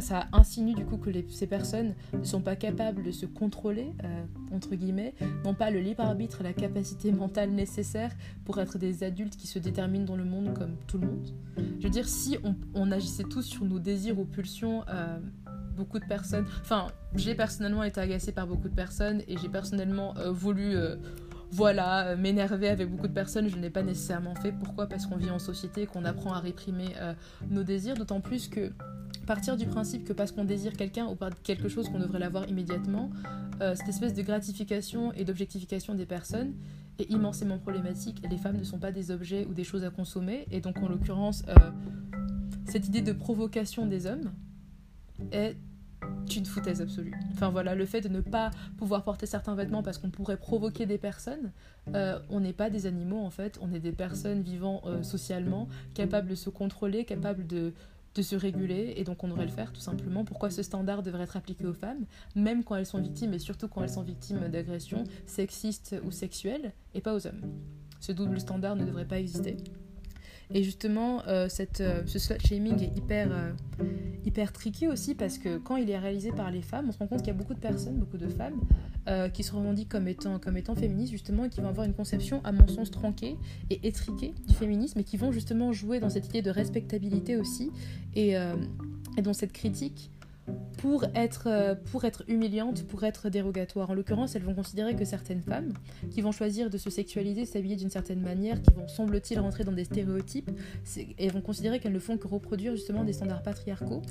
ça 0.00 0.26
insinue 0.32 0.74
du 0.74 0.84
coup 0.84 0.98
que 0.98 1.10
ces 1.30 1.48
personnes 1.48 1.94
ne 2.12 2.22
sont 2.22 2.42
pas 2.42 2.54
capables 2.54 3.02
de 3.02 3.10
se 3.10 3.26
contrôler, 3.26 3.92
euh, 4.04 4.24
entre 4.52 4.76
guillemets, 4.76 5.14
n'ont 5.44 5.54
pas 5.54 5.70
le 5.70 5.80
libre 5.80 6.02
arbitre 6.02 6.42
la 6.44 6.52
capacité 6.52 7.10
mentale 7.10 7.50
nécessaire 7.50 8.12
pour 8.44 8.60
être 8.60 8.78
des 8.78 9.02
adultes 9.02 9.36
qui 9.36 9.48
se 9.48 9.58
déterminent 9.58 10.04
dans 10.04 10.16
le 10.16 10.24
monde 10.24 10.54
comme 10.54 10.76
tout 10.86 10.98
le 10.98 11.08
monde. 11.08 11.28
Je 11.80 11.84
veux 11.84 11.90
dire, 11.90 12.06
si 12.08 12.38
on, 12.44 12.54
on 12.74 12.92
agissait 12.92 13.24
tous 13.24 13.42
sur 13.42 13.64
nos 13.64 13.80
désirs 13.80 14.20
ou 14.20 14.26
pulsions, 14.26 14.84
euh, 14.88 15.18
beaucoup 15.76 16.00
de 16.00 16.06
personnes. 16.06 16.46
Enfin, 16.62 16.88
j'ai 17.14 17.34
personnellement 17.34 17.84
été 17.84 18.00
agacée 18.00 18.32
par 18.32 18.46
beaucoup 18.46 18.68
de 18.68 18.74
personnes 18.74 19.22
et 19.28 19.36
j'ai 19.38 19.48
personnellement 19.48 20.14
euh, 20.16 20.32
voulu. 20.32 20.74
euh, 20.74 20.96
voilà, 21.52 22.08
euh, 22.08 22.16
m'énerver 22.16 22.68
avec 22.68 22.90
beaucoup 22.90 23.06
de 23.06 23.12
personnes, 23.12 23.48
je 23.48 23.56
ne 23.56 23.62
l'ai 23.62 23.70
pas 23.70 23.84
nécessairement 23.84 24.34
fait. 24.34 24.50
Pourquoi? 24.50 24.88
Parce 24.88 25.06
qu'on 25.06 25.16
vit 25.16 25.30
en 25.30 25.38
société 25.38 25.86
qu'on 25.86 26.04
apprend 26.04 26.32
à 26.32 26.40
réprimer 26.40 26.88
nos 27.50 27.62
désirs, 27.62 27.94
d'autant 27.94 28.20
plus 28.20 28.48
que 28.48 28.72
partir 29.28 29.56
du 29.56 29.66
principe 29.66 30.04
que 30.04 30.12
parce 30.12 30.32
qu'on 30.32 30.44
désire 30.44 30.72
quelqu'un 30.72 31.06
ou 31.06 31.14
par 31.14 31.30
quelque 31.44 31.68
chose 31.68 31.88
qu'on 31.88 32.00
devrait 32.00 32.18
l'avoir 32.18 32.48
immédiatement, 32.48 33.10
cette 33.60 33.88
espèce 33.88 34.12
de 34.12 34.22
gratification 34.22 35.12
et 35.12 35.24
d'objectification 35.24 35.94
des 35.94 36.04
personnes 36.04 36.52
est 36.98 37.08
immensément 37.12 37.58
problématique. 37.58 38.20
Les 38.28 38.38
femmes 38.38 38.58
ne 38.58 38.64
sont 38.64 38.80
pas 38.80 38.90
des 38.90 39.12
objets 39.12 39.46
ou 39.48 39.54
des 39.54 39.64
choses 39.64 39.84
à 39.84 39.90
consommer, 39.90 40.48
et 40.50 40.60
donc 40.60 40.82
en 40.82 40.88
l'occurrence, 40.88 41.44
cette 42.66 42.88
idée 42.88 43.02
de 43.02 43.12
provocation 43.12 43.86
des 43.86 44.06
hommes 44.06 44.32
est 45.32 45.56
une 46.34 46.46
foutaise 46.46 46.80
absolue. 46.80 47.14
Enfin 47.32 47.50
voilà, 47.50 47.74
le 47.74 47.86
fait 47.86 48.00
de 48.00 48.08
ne 48.08 48.20
pas 48.20 48.50
pouvoir 48.76 49.04
porter 49.04 49.26
certains 49.26 49.54
vêtements 49.54 49.82
parce 49.82 49.98
qu'on 49.98 50.10
pourrait 50.10 50.36
provoquer 50.36 50.86
des 50.86 50.98
personnes, 50.98 51.52
euh, 51.94 52.18
on 52.30 52.40
n'est 52.40 52.52
pas 52.52 52.70
des 52.70 52.86
animaux 52.86 53.20
en 53.20 53.30
fait, 53.30 53.58
on 53.62 53.72
est 53.72 53.80
des 53.80 53.92
personnes 53.92 54.42
vivant 54.42 54.82
euh, 54.86 55.02
socialement, 55.02 55.68
capables 55.94 56.28
de 56.28 56.34
se 56.34 56.50
contrôler, 56.50 57.04
capables 57.04 57.46
de, 57.46 57.72
de 58.14 58.22
se 58.22 58.34
réguler, 58.34 58.94
et 58.96 59.04
donc 59.04 59.22
on 59.24 59.28
devrait 59.28 59.46
le 59.46 59.52
faire 59.52 59.72
tout 59.72 59.80
simplement. 59.80 60.24
Pourquoi 60.24 60.50
ce 60.50 60.62
standard 60.62 61.02
devrait 61.02 61.24
être 61.24 61.36
appliqué 61.36 61.66
aux 61.66 61.74
femmes, 61.74 62.04
même 62.34 62.64
quand 62.64 62.76
elles 62.76 62.86
sont 62.86 63.00
victimes, 63.00 63.34
et 63.34 63.38
surtout 63.38 63.68
quand 63.68 63.82
elles 63.82 63.90
sont 63.90 64.02
victimes 64.02 64.48
d'agressions 64.48 65.04
sexistes 65.26 65.96
ou 66.04 66.10
sexuelles, 66.10 66.72
et 66.94 67.00
pas 67.00 67.14
aux 67.14 67.26
hommes 67.26 67.42
Ce 68.00 68.12
double 68.12 68.40
standard 68.40 68.76
ne 68.76 68.84
devrait 68.84 69.06
pas 69.06 69.18
exister. 69.18 69.56
Et 70.54 70.62
justement, 70.62 71.22
euh, 71.26 71.48
cette, 71.48 71.80
euh, 71.80 72.02
ce 72.06 72.18
slut 72.18 72.36
shaming 72.40 72.80
est 72.80 72.96
hyper, 72.96 73.28
euh, 73.32 73.50
hyper 74.24 74.52
tricky 74.52 74.86
aussi 74.86 75.14
parce 75.14 75.38
que 75.38 75.58
quand 75.58 75.76
il 75.76 75.90
est 75.90 75.98
réalisé 75.98 76.30
par 76.30 76.50
les 76.50 76.62
femmes, 76.62 76.86
on 76.88 76.92
se 76.92 76.98
rend 76.98 77.08
compte 77.08 77.18
qu'il 77.18 77.28
y 77.28 77.30
a 77.30 77.34
beaucoup 77.34 77.54
de 77.54 77.58
personnes, 77.58 77.96
beaucoup 77.96 78.16
de 78.16 78.28
femmes, 78.28 78.60
euh, 79.08 79.28
qui 79.28 79.42
se 79.42 79.52
revendiquent 79.52 79.88
comme 79.88 80.06
étant, 80.06 80.38
comme 80.38 80.56
étant 80.56 80.76
féministes 80.76 81.12
justement 81.12 81.44
et 81.44 81.48
qui 81.48 81.60
vont 81.60 81.68
avoir 81.68 81.86
une 81.86 81.94
conception, 81.94 82.40
à 82.44 82.52
mon 82.52 82.68
sens, 82.68 82.90
tronquée 82.90 83.36
et 83.70 83.86
étriquée 83.88 84.34
du 84.46 84.54
féminisme 84.54 85.00
et 85.00 85.04
qui 85.04 85.16
vont 85.16 85.32
justement 85.32 85.72
jouer 85.72 85.98
dans 85.98 86.10
cette 86.10 86.26
idée 86.28 86.42
de 86.42 86.50
respectabilité 86.50 87.36
aussi 87.36 87.72
et, 88.14 88.34
et 89.16 89.22
dans 89.22 89.32
cette 89.32 89.52
critique 89.52 90.10
pour 90.78 91.04
être, 91.14 91.48
euh, 91.48 91.74
pour 91.90 92.04
être 92.04 92.22
humiliantes, 92.28 92.84
pour 92.84 93.04
être 93.04 93.28
dérogatoires. 93.28 93.90
En 93.90 93.94
l'occurrence, 93.94 94.36
elles 94.36 94.44
vont 94.44 94.54
considérer 94.54 94.94
que 94.94 95.04
certaines 95.04 95.42
femmes 95.42 95.72
qui 96.10 96.20
vont 96.20 96.32
choisir 96.32 96.70
de 96.70 96.78
se 96.78 96.90
sexualiser, 96.90 97.44
s'habiller 97.44 97.76
d'une 97.76 97.90
certaine 97.90 98.20
manière, 98.20 98.60
qui 98.62 98.72
vont, 98.74 98.88
semble-t-il, 98.88 99.40
rentrer 99.40 99.64
dans 99.64 99.72
des 99.72 99.84
stéréotypes, 99.84 100.50
et 101.18 101.28
vont 101.28 101.40
considérer 101.40 101.80
qu'elles 101.80 101.92
ne 101.92 101.98
font 101.98 102.18
que 102.18 102.28
reproduire 102.28 102.72
justement 102.72 103.04
des 103.04 103.12
standards 103.12 103.42
patriarcaux, 103.42 104.02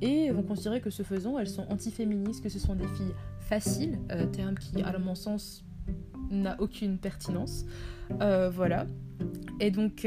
et 0.00 0.30
vont 0.30 0.42
considérer 0.42 0.80
que 0.80 0.90
ce 0.90 1.02
faisant, 1.02 1.38
elles 1.38 1.48
sont 1.48 1.66
antiféministes, 1.70 2.42
que 2.42 2.48
ce 2.48 2.58
sont 2.58 2.74
des 2.74 2.88
filles 2.88 3.14
faciles, 3.40 3.98
euh, 4.10 4.26
terme 4.26 4.56
qui, 4.56 4.82
à 4.82 4.98
mon 4.98 5.14
sens, 5.14 5.64
n'a 6.30 6.60
aucune 6.60 6.98
pertinence. 6.98 7.64
Euh, 8.20 8.50
voilà. 8.50 8.86
Et 9.60 9.70
donc, 9.70 10.06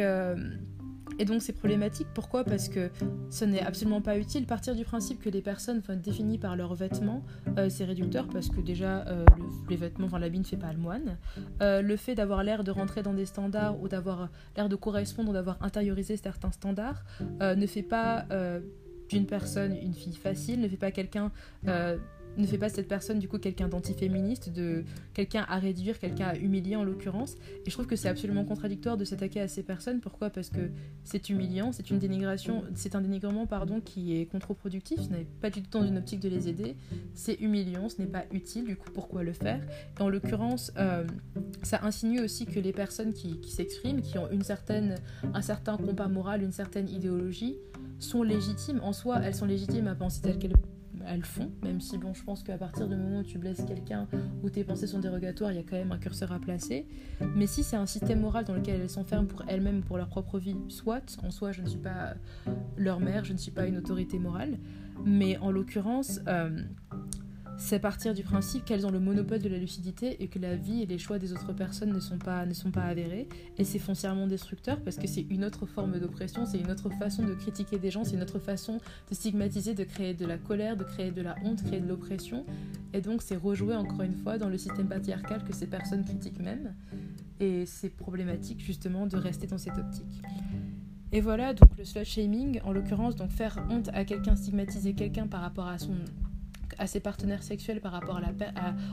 et 1.19 1.25
donc 1.25 1.41
c'est 1.41 1.53
problématique. 1.53 2.07
Pourquoi? 2.13 2.43
Parce 2.43 2.69
que 2.69 2.89
ce 3.29 3.45
n'est 3.45 3.61
absolument 3.61 4.01
pas 4.01 4.17
utile. 4.17 4.45
Partir 4.45 4.73
du 4.73 4.85
principe 4.85 5.21
que 5.21 5.29
les 5.29 5.41
personnes 5.41 5.83
sont 5.83 5.95
définies 5.95 6.37
par 6.37 6.55
leurs 6.55 6.73
vêtements, 6.73 7.23
euh, 7.57 7.69
c'est 7.69 7.83
réducteur 7.83 8.27
parce 8.27 8.49
que 8.49 8.61
déjà 8.61 9.05
euh, 9.07 9.25
les 9.69 9.75
vêtements, 9.75 10.07
enfin 10.07 10.19
l'habit 10.19 10.39
ne 10.39 10.45
fait 10.45 10.57
pas 10.57 10.71
le 10.71 10.79
moine. 10.79 11.17
Euh, 11.61 11.81
le 11.81 11.95
fait 11.97 12.15
d'avoir 12.15 12.43
l'air 12.43 12.63
de 12.63 12.71
rentrer 12.71 13.03
dans 13.03 13.13
des 13.13 13.25
standards 13.25 13.79
ou 13.81 13.89
d'avoir 13.89 14.29
l'air 14.55 14.69
de 14.69 14.75
correspondre 14.75 15.31
ou 15.31 15.33
d'avoir 15.33 15.57
intériorisé 15.61 16.15
certains 16.15 16.51
standards 16.51 17.03
ne 17.41 17.65
fait 17.65 17.83
pas 17.83 18.25
d'une 19.09 19.25
personne 19.25 19.75
une 19.75 19.93
fille 19.93 20.15
facile, 20.15 20.61
ne 20.61 20.67
fait 20.69 20.77
pas 20.77 20.91
quelqu'un 20.91 21.31
ne 22.41 22.47
fait 22.47 22.57
pas 22.57 22.69
cette 22.69 22.87
personne 22.87 23.19
du 23.19 23.27
coup 23.27 23.37
quelqu'un 23.37 23.67
d'antiféministe, 23.67 24.51
de 24.51 24.83
quelqu'un 25.13 25.45
à 25.49 25.57
réduire, 25.57 25.99
quelqu'un 25.99 26.27
à 26.27 26.35
humilier 26.35 26.75
en 26.75 26.83
l'occurrence. 26.83 27.35
Et 27.65 27.69
je 27.69 27.71
trouve 27.71 27.87
que 27.87 27.95
c'est 27.95 28.09
absolument 28.09 28.45
contradictoire 28.45 28.97
de 28.97 29.05
s'attaquer 29.05 29.41
à 29.41 29.47
ces 29.47 29.63
personnes. 29.63 29.99
Pourquoi? 29.99 30.29
Parce 30.29 30.49
que 30.49 30.69
c'est 31.03 31.29
humiliant, 31.29 31.71
c'est 31.71 31.89
une 31.89 31.99
dénigration, 31.99 32.63
c'est 32.75 32.95
un 32.95 33.01
dénigrement 33.01 33.45
pardon 33.45 33.81
qui 33.81 34.17
est 34.17 34.25
contre-productif. 34.25 35.01
Ce 35.01 35.09
n'est 35.09 35.27
pas 35.41 35.49
du 35.49 35.61
tout 35.61 35.79
dans 35.79 35.85
une 35.85 35.97
optique 35.97 36.19
de 36.19 36.29
les 36.29 36.47
aider. 36.47 36.75
C'est 37.13 37.35
humiliant, 37.35 37.89
ce 37.89 38.01
n'est 38.01 38.07
pas 38.07 38.25
utile. 38.31 38.65
Du 38.65 38.75
coup, 38.75 38.89
pourquoi 38.93 39.23
le 39.23 39.33
faire? 39.33 39.61
Et 39.99 40.01
en 40.01 40.09
l'occurrence, 40.09 40.71
euh, 40.77 41.05
ça 41.63 41.79
insinue 41.83 42.21
aussi 42.21 42.45
que 42.45 42.59
les 42.59 42.73
personnes 42.73 43.13
qui, 43.13 43.39
s'expriment, 43.49 44.01
qui 44.01 44.17
ont 44.17 44.29
une 44.31 44.43
certaine, 44.43 44.95
un 45.33 45.41
certain 45.41 45.77
compas 45.77 46.07
moral, 46.07 46.43
une 46.43 46.51
certaine 46.51 46.89
idéologie, 46.89 47.57
sont 47.99 48.23
légitimes. 48.23 48.79
En 48.81 48.93
soi, 48.93 49.19
elles 49.23 49.35
sont 49.35 49.45
légitimes 49.45 49.87
à 49.87 49.95
penser 49.95 50.21
telles 50.21 50.39
qu'elles 50.39 50.55
elles 51.09 51.25
font, 51.25 51.51
même 51.63 51.81
si 51.81 51.97
bon, 51.97 52.13
je 52.13 52.23
pense 52.23 52.43
qu'à 52.43 52.57
partir 52.57 52.87
du 52.87 52.95
moment 52.95 53.19
où 53.19 53.23
tu 53.23 53.37
blesses 53.39 53.63
quelqu'un 53.63 54.07
ou 54.43 54.49
tes 54.49 54.63
pensées 54.63 54.87
sont 54.87 54.99
dérogatoires, 54.99 55.51
il 55.51 55.55
y 55.55 55.59
a 55.59 55.63
quand 55.63 55.75
même 55.75 55.91
un 55.91 55.97
curseur 55.97 56.31
à 56.31 56.39
placer. 56.39 56.87
Mais 57.35 57.47
si 57.47 57.63
c'est 57.63 57.75
un 57.75 57.87
système 57.87 58.21
moral 58.21 58.45
dans 58.45 58.53
lequel 58.53 58.81
elles 58.81 58.89
s'enferment 58.89 59.27
pour 59.27 59.43
elles-mêmes, 59.47 59.81
pour 59.81 59.97
leur 59.97 60.07
propre 60.07 60.37
vie, 60.37 60.55
soit, 60.67 61.17
en 61.23 61.31
soi, 61.31 61.51
je 61.51 61.61
ne 61.61 61.67
suis 61.67 61.79
pas 61.79 62.13
leur 62.77 62.99
mère, 62.99 63.25
je 63.25 63.33
ne 63.33 63.37
suis 63.37 63.51
pas 63.51 63.65
une 63.65 63.77
autorité 63.77 64.19
morale, 64.19 64.57
mais 65.03 65.37
en 65.37 65.51
l'occurrence, 65.51 66.19
euh, 66.27 66.61
c'est 67.59 67.79
partir 67.79 68.13
du 68.13 68.23
principe 68.23 68.63
qu'elles 68.63 68.87
ont 68.87 68.89
le 68.89 69.01
monopole 69.01 69.39
de 69.39 69.49
la 69.49 69.57
lucidité 69.57 70.23
et 70.23 70.27
que 70.27 70.39
la 70.39 70.55
vie 70.55 70.81
et 70.81 70.85
les 70.85 70.97
choix 70.97 71.19
des 71.19 71.33
autres 71.33 71.51
personnes 71.51 71.91
ne 71.91 71.99
sont 71.99 72.17
pas, 72.17 72.45
ne 72.45 72.53
sont 72.53 72.71
pas 72.71 72.83
avérés. 72.83 73.27
Et 73.57 73.65
c'est 73.65 73.79
foncièrement 73.79 74.27
destructeur 74.27 74.79
parce 74.81 74.95
que 74.95 75.07
c'est 75.07 75.25
une 75.29 75.43
autre 75.43 75.65
forme 75.65 75.99
d'oppression, 75.99 76.45
c'est 76.45 76.57
une 76.57 76.71
autre 76.71 76.89
façon 76.89 77.23
de 77.23 77.33
critiquer 77.33 77.77
des 77.77 77.91
gens, 77.91 78.05
c'est 78.05 78.15
une 78.15 78.23
autre 78.23 78.39
façon 78.39 78.79
de 79.09 79.13
stigmatiser, 79.13 79.73
de 79.73 79.83
créer 79.83 80.13
de 80.13 80.25
la 80.25 80.37
colère, 80.37 80.77
de 80.77 80.85
créer 80.85 81.11
de 81.11 81.21
la 81.21 81.35
honte, 81.43 81.61
créer 81.63 81.81
de 81.81 81.87
l'oppression. 81.87 82.45
Et 82.93 83.01
donc 83.01 83.21
c'est 83.21 83.35
rejouer 83.35 83.75
encore 83.75 84.03
une 84.03 84.15
fois 84.15 84.37
dans 84.37 84.47
le 84.47 84.57
système 84.57 84.87
patriarcal 84.87 85.43
que 85.43 85.53
ces 85.53 85.67
personnes 85.67 86.05
critiquent 86.05 86.39
même. 86.39 86.73
Et 87.41 87.65
c'est 87.65 87.89
problématique 87.89 88.61
justement 88.61 89.05
de 89.05 89.17
rester 89.17 89.47
dans 89.47 89.57
cette 89.57 89.77
optique. 89.77 90.21
Et 91.11 91.19
voilà, 91.19 91.53
donc 91.53 91.69
le 91.77 91.83
slut 91.83 92.05
shaming, 92.05 92.61
en 92.63 92.71
l'occurrence, 92.71 93.17
donc 93.17 93.31
faire 93.31 93.57
honte 93.69 93.89
à 93.93 94.05
quelqu'un, 94.05 94.37
stigmatiser 94.37 94.93
quelqu'un 94.93 95.27
par 95.27 95.41
rapport 95.41 95.67
à 95.67 95.77
son 95.77 95.95
à 96.77 96.87
ses 96.87 96.99
partenaires 96.99 97.43
sexuels 97.43 97.81
par 97.81 97.91
rapport 97.91 98.17
à 98.17 98.21
la, 98.21 98.31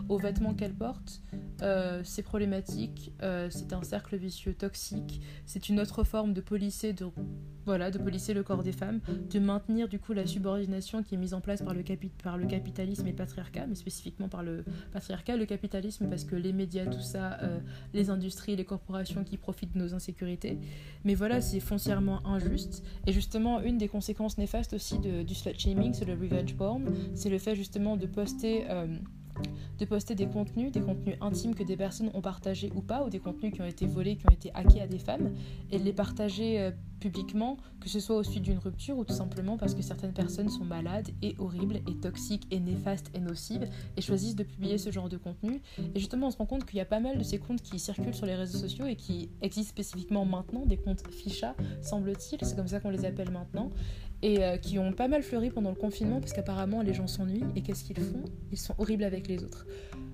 aux 0.08 0.18
vêtements 0.18 0.54
qu'elle 0.54 0.74
porte, 0.74 1.20
euh, 1.62 2.00
c'est 2.04 2.22
problématique, 2.22 3.12
euh, 3.22 3.48
c'est 3.50 3.72
un 3.72 3.82
cercle 3.82 4.16
vicieux 4.16 4.54
toxique, 4.54 5.20
c'est 5.46 5.68
une 5.68 5.80
autre 5.80 6.04
forme 6.04 6.32
de 6.32 6.40
polisser, 6.40 6.92
de, 6.92 7.06
voilà, 7.66 7.90
de 7.90 7.98
polisser 7.98 8.32
le 8.32 8.42
corps 8.42 8.62
des 8.62 8.72
femmes, 8.72 9.00
de 9.30 9.38
maintenir 9.38 9.88
du 9.88 9.98
coup 9.98 10.12
la 10.12 10.26
subordination 10.26 11.02
qui 11.02 11.16
est 11.16 11.18
mise 11.18 11.34
en 11.34 11.40
place 11.40 11.62
par 11.62 11.74
le, 11.74 11.82
capitalisme 11.82 13.06
et 13.06 13.10
le 13.10 13.16
patriarcat, 13.16 13.66
mais 13.66 13.74
spécifiquement 13.74 14.28
par 14.28 14.42
le 14.42 14.64
patriarcat, 14.92 15.36
le 15.36 15.46
capitalisme 15.46 16.08
parce 16.08 16.24
que 16.24 16.36
les 16.36 16.52
médias, 16.52 16.86
tout 16.86 17.00
ça, 17.00 17.38
euh, 17.42 17.58
les 17.92 18.08
industries, 18.08 18.56
les 18.56 18.64
corporations 18.64 19.24
qui 19.24 19.36
profitent 19.36 19.74
de 19.74 19.78
nos 19.78 19.94
insécurités. 19.94 20.58
Mais 21.04 21.14
voilà, 21.14 21.40
c'est 21.40 21.60
foncièrement 21.60 22.26
injuste. 22.26 22.84
Et 23.06 23.12
justement, 23.12 23.60
une 23.60 23.78
des 23.78 23.88
conséquences 23.88 24.38
néfastes 24.38 24.72
aussi 24.72 24.98
de, 24.98 25.22
du 25.22 25.34
slut 25.34 25.58
shaming, 25.58 25.92
c'est 25.92 26.04
le 26.04 26.14
revenge 26.14 26.54
porn, 26.56 26.84
c'est 27.14 27.30
le 27.30 27.38
fait 27.38 27.56
justement 27.56 27.96
de 27.96 28.06
poster 28.06 28.64
de 29.78 29.84
poster 29.84 30.14
des 30.14 30.26
contenus, 30.26 30.72
des 30.72 30.80
contenus 30.80 31.16
intimes 31.20 31.54
que 31.54 31.62
des 31.62 31.76
personnes 31.76 32.10
ont 32.14 32.20
partagés 32.20 32.72
ou 32.74 32.80
pas, 32.80 33.04
ou 33.04 33.10
des 33.10 33.18
contenus 33.18 33.52
qui 33.52 33.60
ont 33.60 33.66
été 33.66 33.86
volés, 33.86 34.16
qui 34.16 34.26
ont 34.26 34.32
été 34.32 34.50
hackés 34.54 34.80
à 34.80 34.86
des 34.86 34.98
femmes, 34.98 35.32
et 35.70 35.78
de 35.78 35.84
les 35.84 35.92
partager 35.92 36.60
euh, 36.60 36.70
publiquement, 37.00 37.56
que 37.80 37.88
ce 37.88 38.00
soit 38.00 38.16
au 38.16 38.22
suite 38.22 38.42
d'une 38.42 38.58
rupture 38.58 38.96
ou 38.98 39.04
tout 39.04 39.14
simplement 39.14 39.56
parce 39.56 39.74
que 39.74 39.82
certaines 39.82 40.12
personnes 40.12 40.48
sont 40.48 40.64
malades 40.64 41.10
et 41.22 41.34
horribles 41.38 41.80
et 41.88 41.94
toxiques 42.00 42.46
et 42.50 42.58
néfastes 42.58 43.10
et 43.14 43.20
nocives 43.20 43.68
et 43.96 44.00
choisissent 44.00 44.36
de 44.36 44.42
publier 44.42 44.78
ce 44.78 44.90
genre 44.90 45.08
de 45.08 45.16
contenu. 45.16 45.60
Et 45.94 45.98
justement, 45.98 46.28
on 46.28 46.30
se 46.30 46.36
rend 46.36 46.46
compte 46.46 46.64
qu'il 46.64 46.78
y 46.78 46.80
a 46.80 46.86
pas 46.86 47.00
mal 47.00 47.18
de 47.18 47.22
ces 47.22 47.38
comptes 47.38 47.62
qui 47.62 47.78
circulent 47.78 48.14
sur 48.14 48.26
les 48.26 48.34
réseaux 48.34 48.58
sociaux 48.58 48.86
et 48.86 48.96
qui 48.96 49.30
existent 49.42 49.70
spécifiquement 49.70 50.24
maintenant, 50.24 50.64
des 50.66 50.78
comptes 50.78 51.06
ficha, 51.10 51.54
semble-t-il, 51.82 52.38
c'est 52.42 52.56
comme 52.56 52.68
ça 52.68 52.80
qu'on 52.80 52.90
les 52.90 53.04
appelle 53.04 53.30
maintenant, 53.30 53.70
et 54.22 54.42
euh, 54.42 54.56
qui 54.56 54.78
ont 54.78 54.92
pas 54.92 55.08
mal 55.08 55.22
fleuri 55.22 55.50
pendant 55.50 55.70
le 55.70 55.76
confinement 55.76 56.20
parce 56.20 56.32
qu'apparemment 56.32 56.82
les 56.82 56.94
gens 56.94 57.06
s'ennuient. 57.06 57.44
Et 57.54 57.62
qu'est-ce 57.62 57.84
qu'ils 57.84 58.00
font? 58.00 58.24
Ils 58.50 58.58
sont 58.58 58.74
horribles 58.78 59.04
avec 59.04 59.28
les 59.28 59.44
autres. 59.44 59.66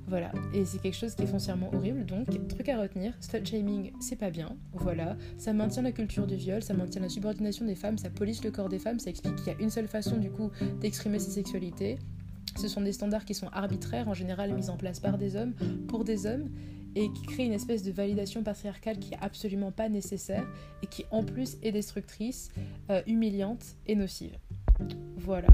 Voilà, 0.09 0.33
et 0.53 0.65
c'est 0.65 0.83
quelque 0.83 0.97
chose 0.97 1.15
qui 1.15 1.23
est 1.23 1.27
foncièrement 1.27 1.73
horrible, 1.73 2.05
donc 2.05 2.27
truc 2.49 2.69
à 2.69 2.79
retenir, 2.79 3.15
slut 3.21 3.47
shaming 3.47 3.93
c'est 4.01 4.17
pas 4.17 4.31
bien, 4.31 4.57
voilà, 4.73 5.17
ça 5.39 5.53
maintient 5.53 5.83
la 5.83 5.93
culture 5.93 6.27
du 6.27 6.35
viol, 6.35 6.61
ça 6.61 6.75
maintient 6.75 7.01
la 7.01 7.09
subordination 7.09 7.65
des 7.65 7.77
femmes, 7.77 7.97
ça 7.97 8.11
police 8.11 8.43
le 8.43 8.51
corps 8.51 8.69
des 8.69 8.81
femmes, 8.81 8.99
ça 8.99 9.11
explique 9.11 9.37
qu'il 9.37 9.47
y 9.47 9.51
a 9.57 9.61
une 9.61 9.71
seule 9.71 9.87
façon 9.87 10.17
du 10.17 10.29
coup 10.29 10.51
d'exprimer 10.81 11.21
ses 11.21 11.31
sexualités, 11.31 11.99
ce 12.57 12.69
sont 12.69 12.81
des 12.81 12.93
standards 12.93 13.25
qui 13.25 13.35
sont 13.35 13.49
arbitraires, 13.53 14.09
en 14.09 14.15
général 14.15 14.53
mis 14.53 14.69
en 14.69 14.77
place 14.77 15.01
par 15.01 15.19
des 15.19 15.37
hommes, 15.37 15.55
pour 15.89 16.05
des 16.05 16.27
hommes, 16.27 16.51
et 16.95 17.11
qui 17.13 17.23
créent 17.23 17.47
une 17.47 17.53
espèce 17.53 17.83
de 17.83 17.93
validation 17.93 18.43
patriarcale 18.43 18.99
qui 18.99 19.15
est 19.15 19.19
absolument 19.21 19.73
pas 19.73 19.89
nécessaire 19.89 20.47
et 20.83 20.87
qui 20.87 21.05
en 21.11 21.25
plus 21.25 21.57
est 21.63 21.73
destructrice, 21.73 22.51
euh, 22.91 23.03
humiliante 23.07 23.77
et 23.87 23.95
nocive. 23.95 24.37
Voilà. 25.17 25.49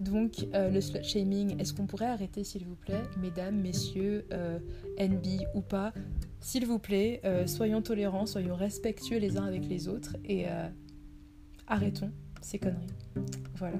Donc, 0.00 0.46
euh, 0.54 0.70
le 0.70 0.80
slut 0.80 1.02
shaming, 1.02 1.60
est-ce 1.60 1.74
qu'on 1.74 1.86
pourrait 1.86 2.06
arrêter, 2.06 2.44
s'il 2.44 2.64
vous 2.64 2.76
plaît, 2.76 3.02
mesdames, 3.20 3.56
messieurs, 3.60 4.26
euh, 4.32 4.58
NB 4.96 5.44
ou 5.54 5.60
pas? 5.60 5.92
S'il 6.40 6.66
vous 6.66 6.78
plaît, 6.78 7.20
soyons 7.46 7.82
tolérants, 7.82 8.26
soyons 8.26 8.54
respectueux 8.54 9.18
les 9.18 9.36
uns 9.36 9.44
avec 9.44 9.68
les 9.68 9.88
autres 9.88 10.16
et 10.24 10.46
arrêtons 11.66 12.12
ces 12.40 12.60
conneries. 12.60 12.86
Voilà. 13.56 13.78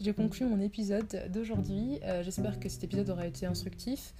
Je 0.00 0.10
conclue 0.10 0.46
mon 0.46 0.60
épisode 0.60 1.30
d'aujourd'hui. 1.32 2.00
J'espère 2.22 2.58
que 2.58 2.68
cet 2.68 2.82
épisode 2.82 3.08
aura 3.08 3.24
été 3.28 3.46
instructif. 3.46 4.14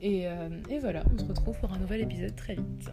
Et, 0.00 0.26
et 0.68 0.78
voilà, 0.78 1.04
on 1.12 1.18
se 1.18 1.24
retrouve 1.24 1.58
pour 1.58 1.72
un 1.72 1.78
nouvel 1.78 2.02
épisode 2.02 2.34
très 2.34 2.54
vite. 2.54 2.90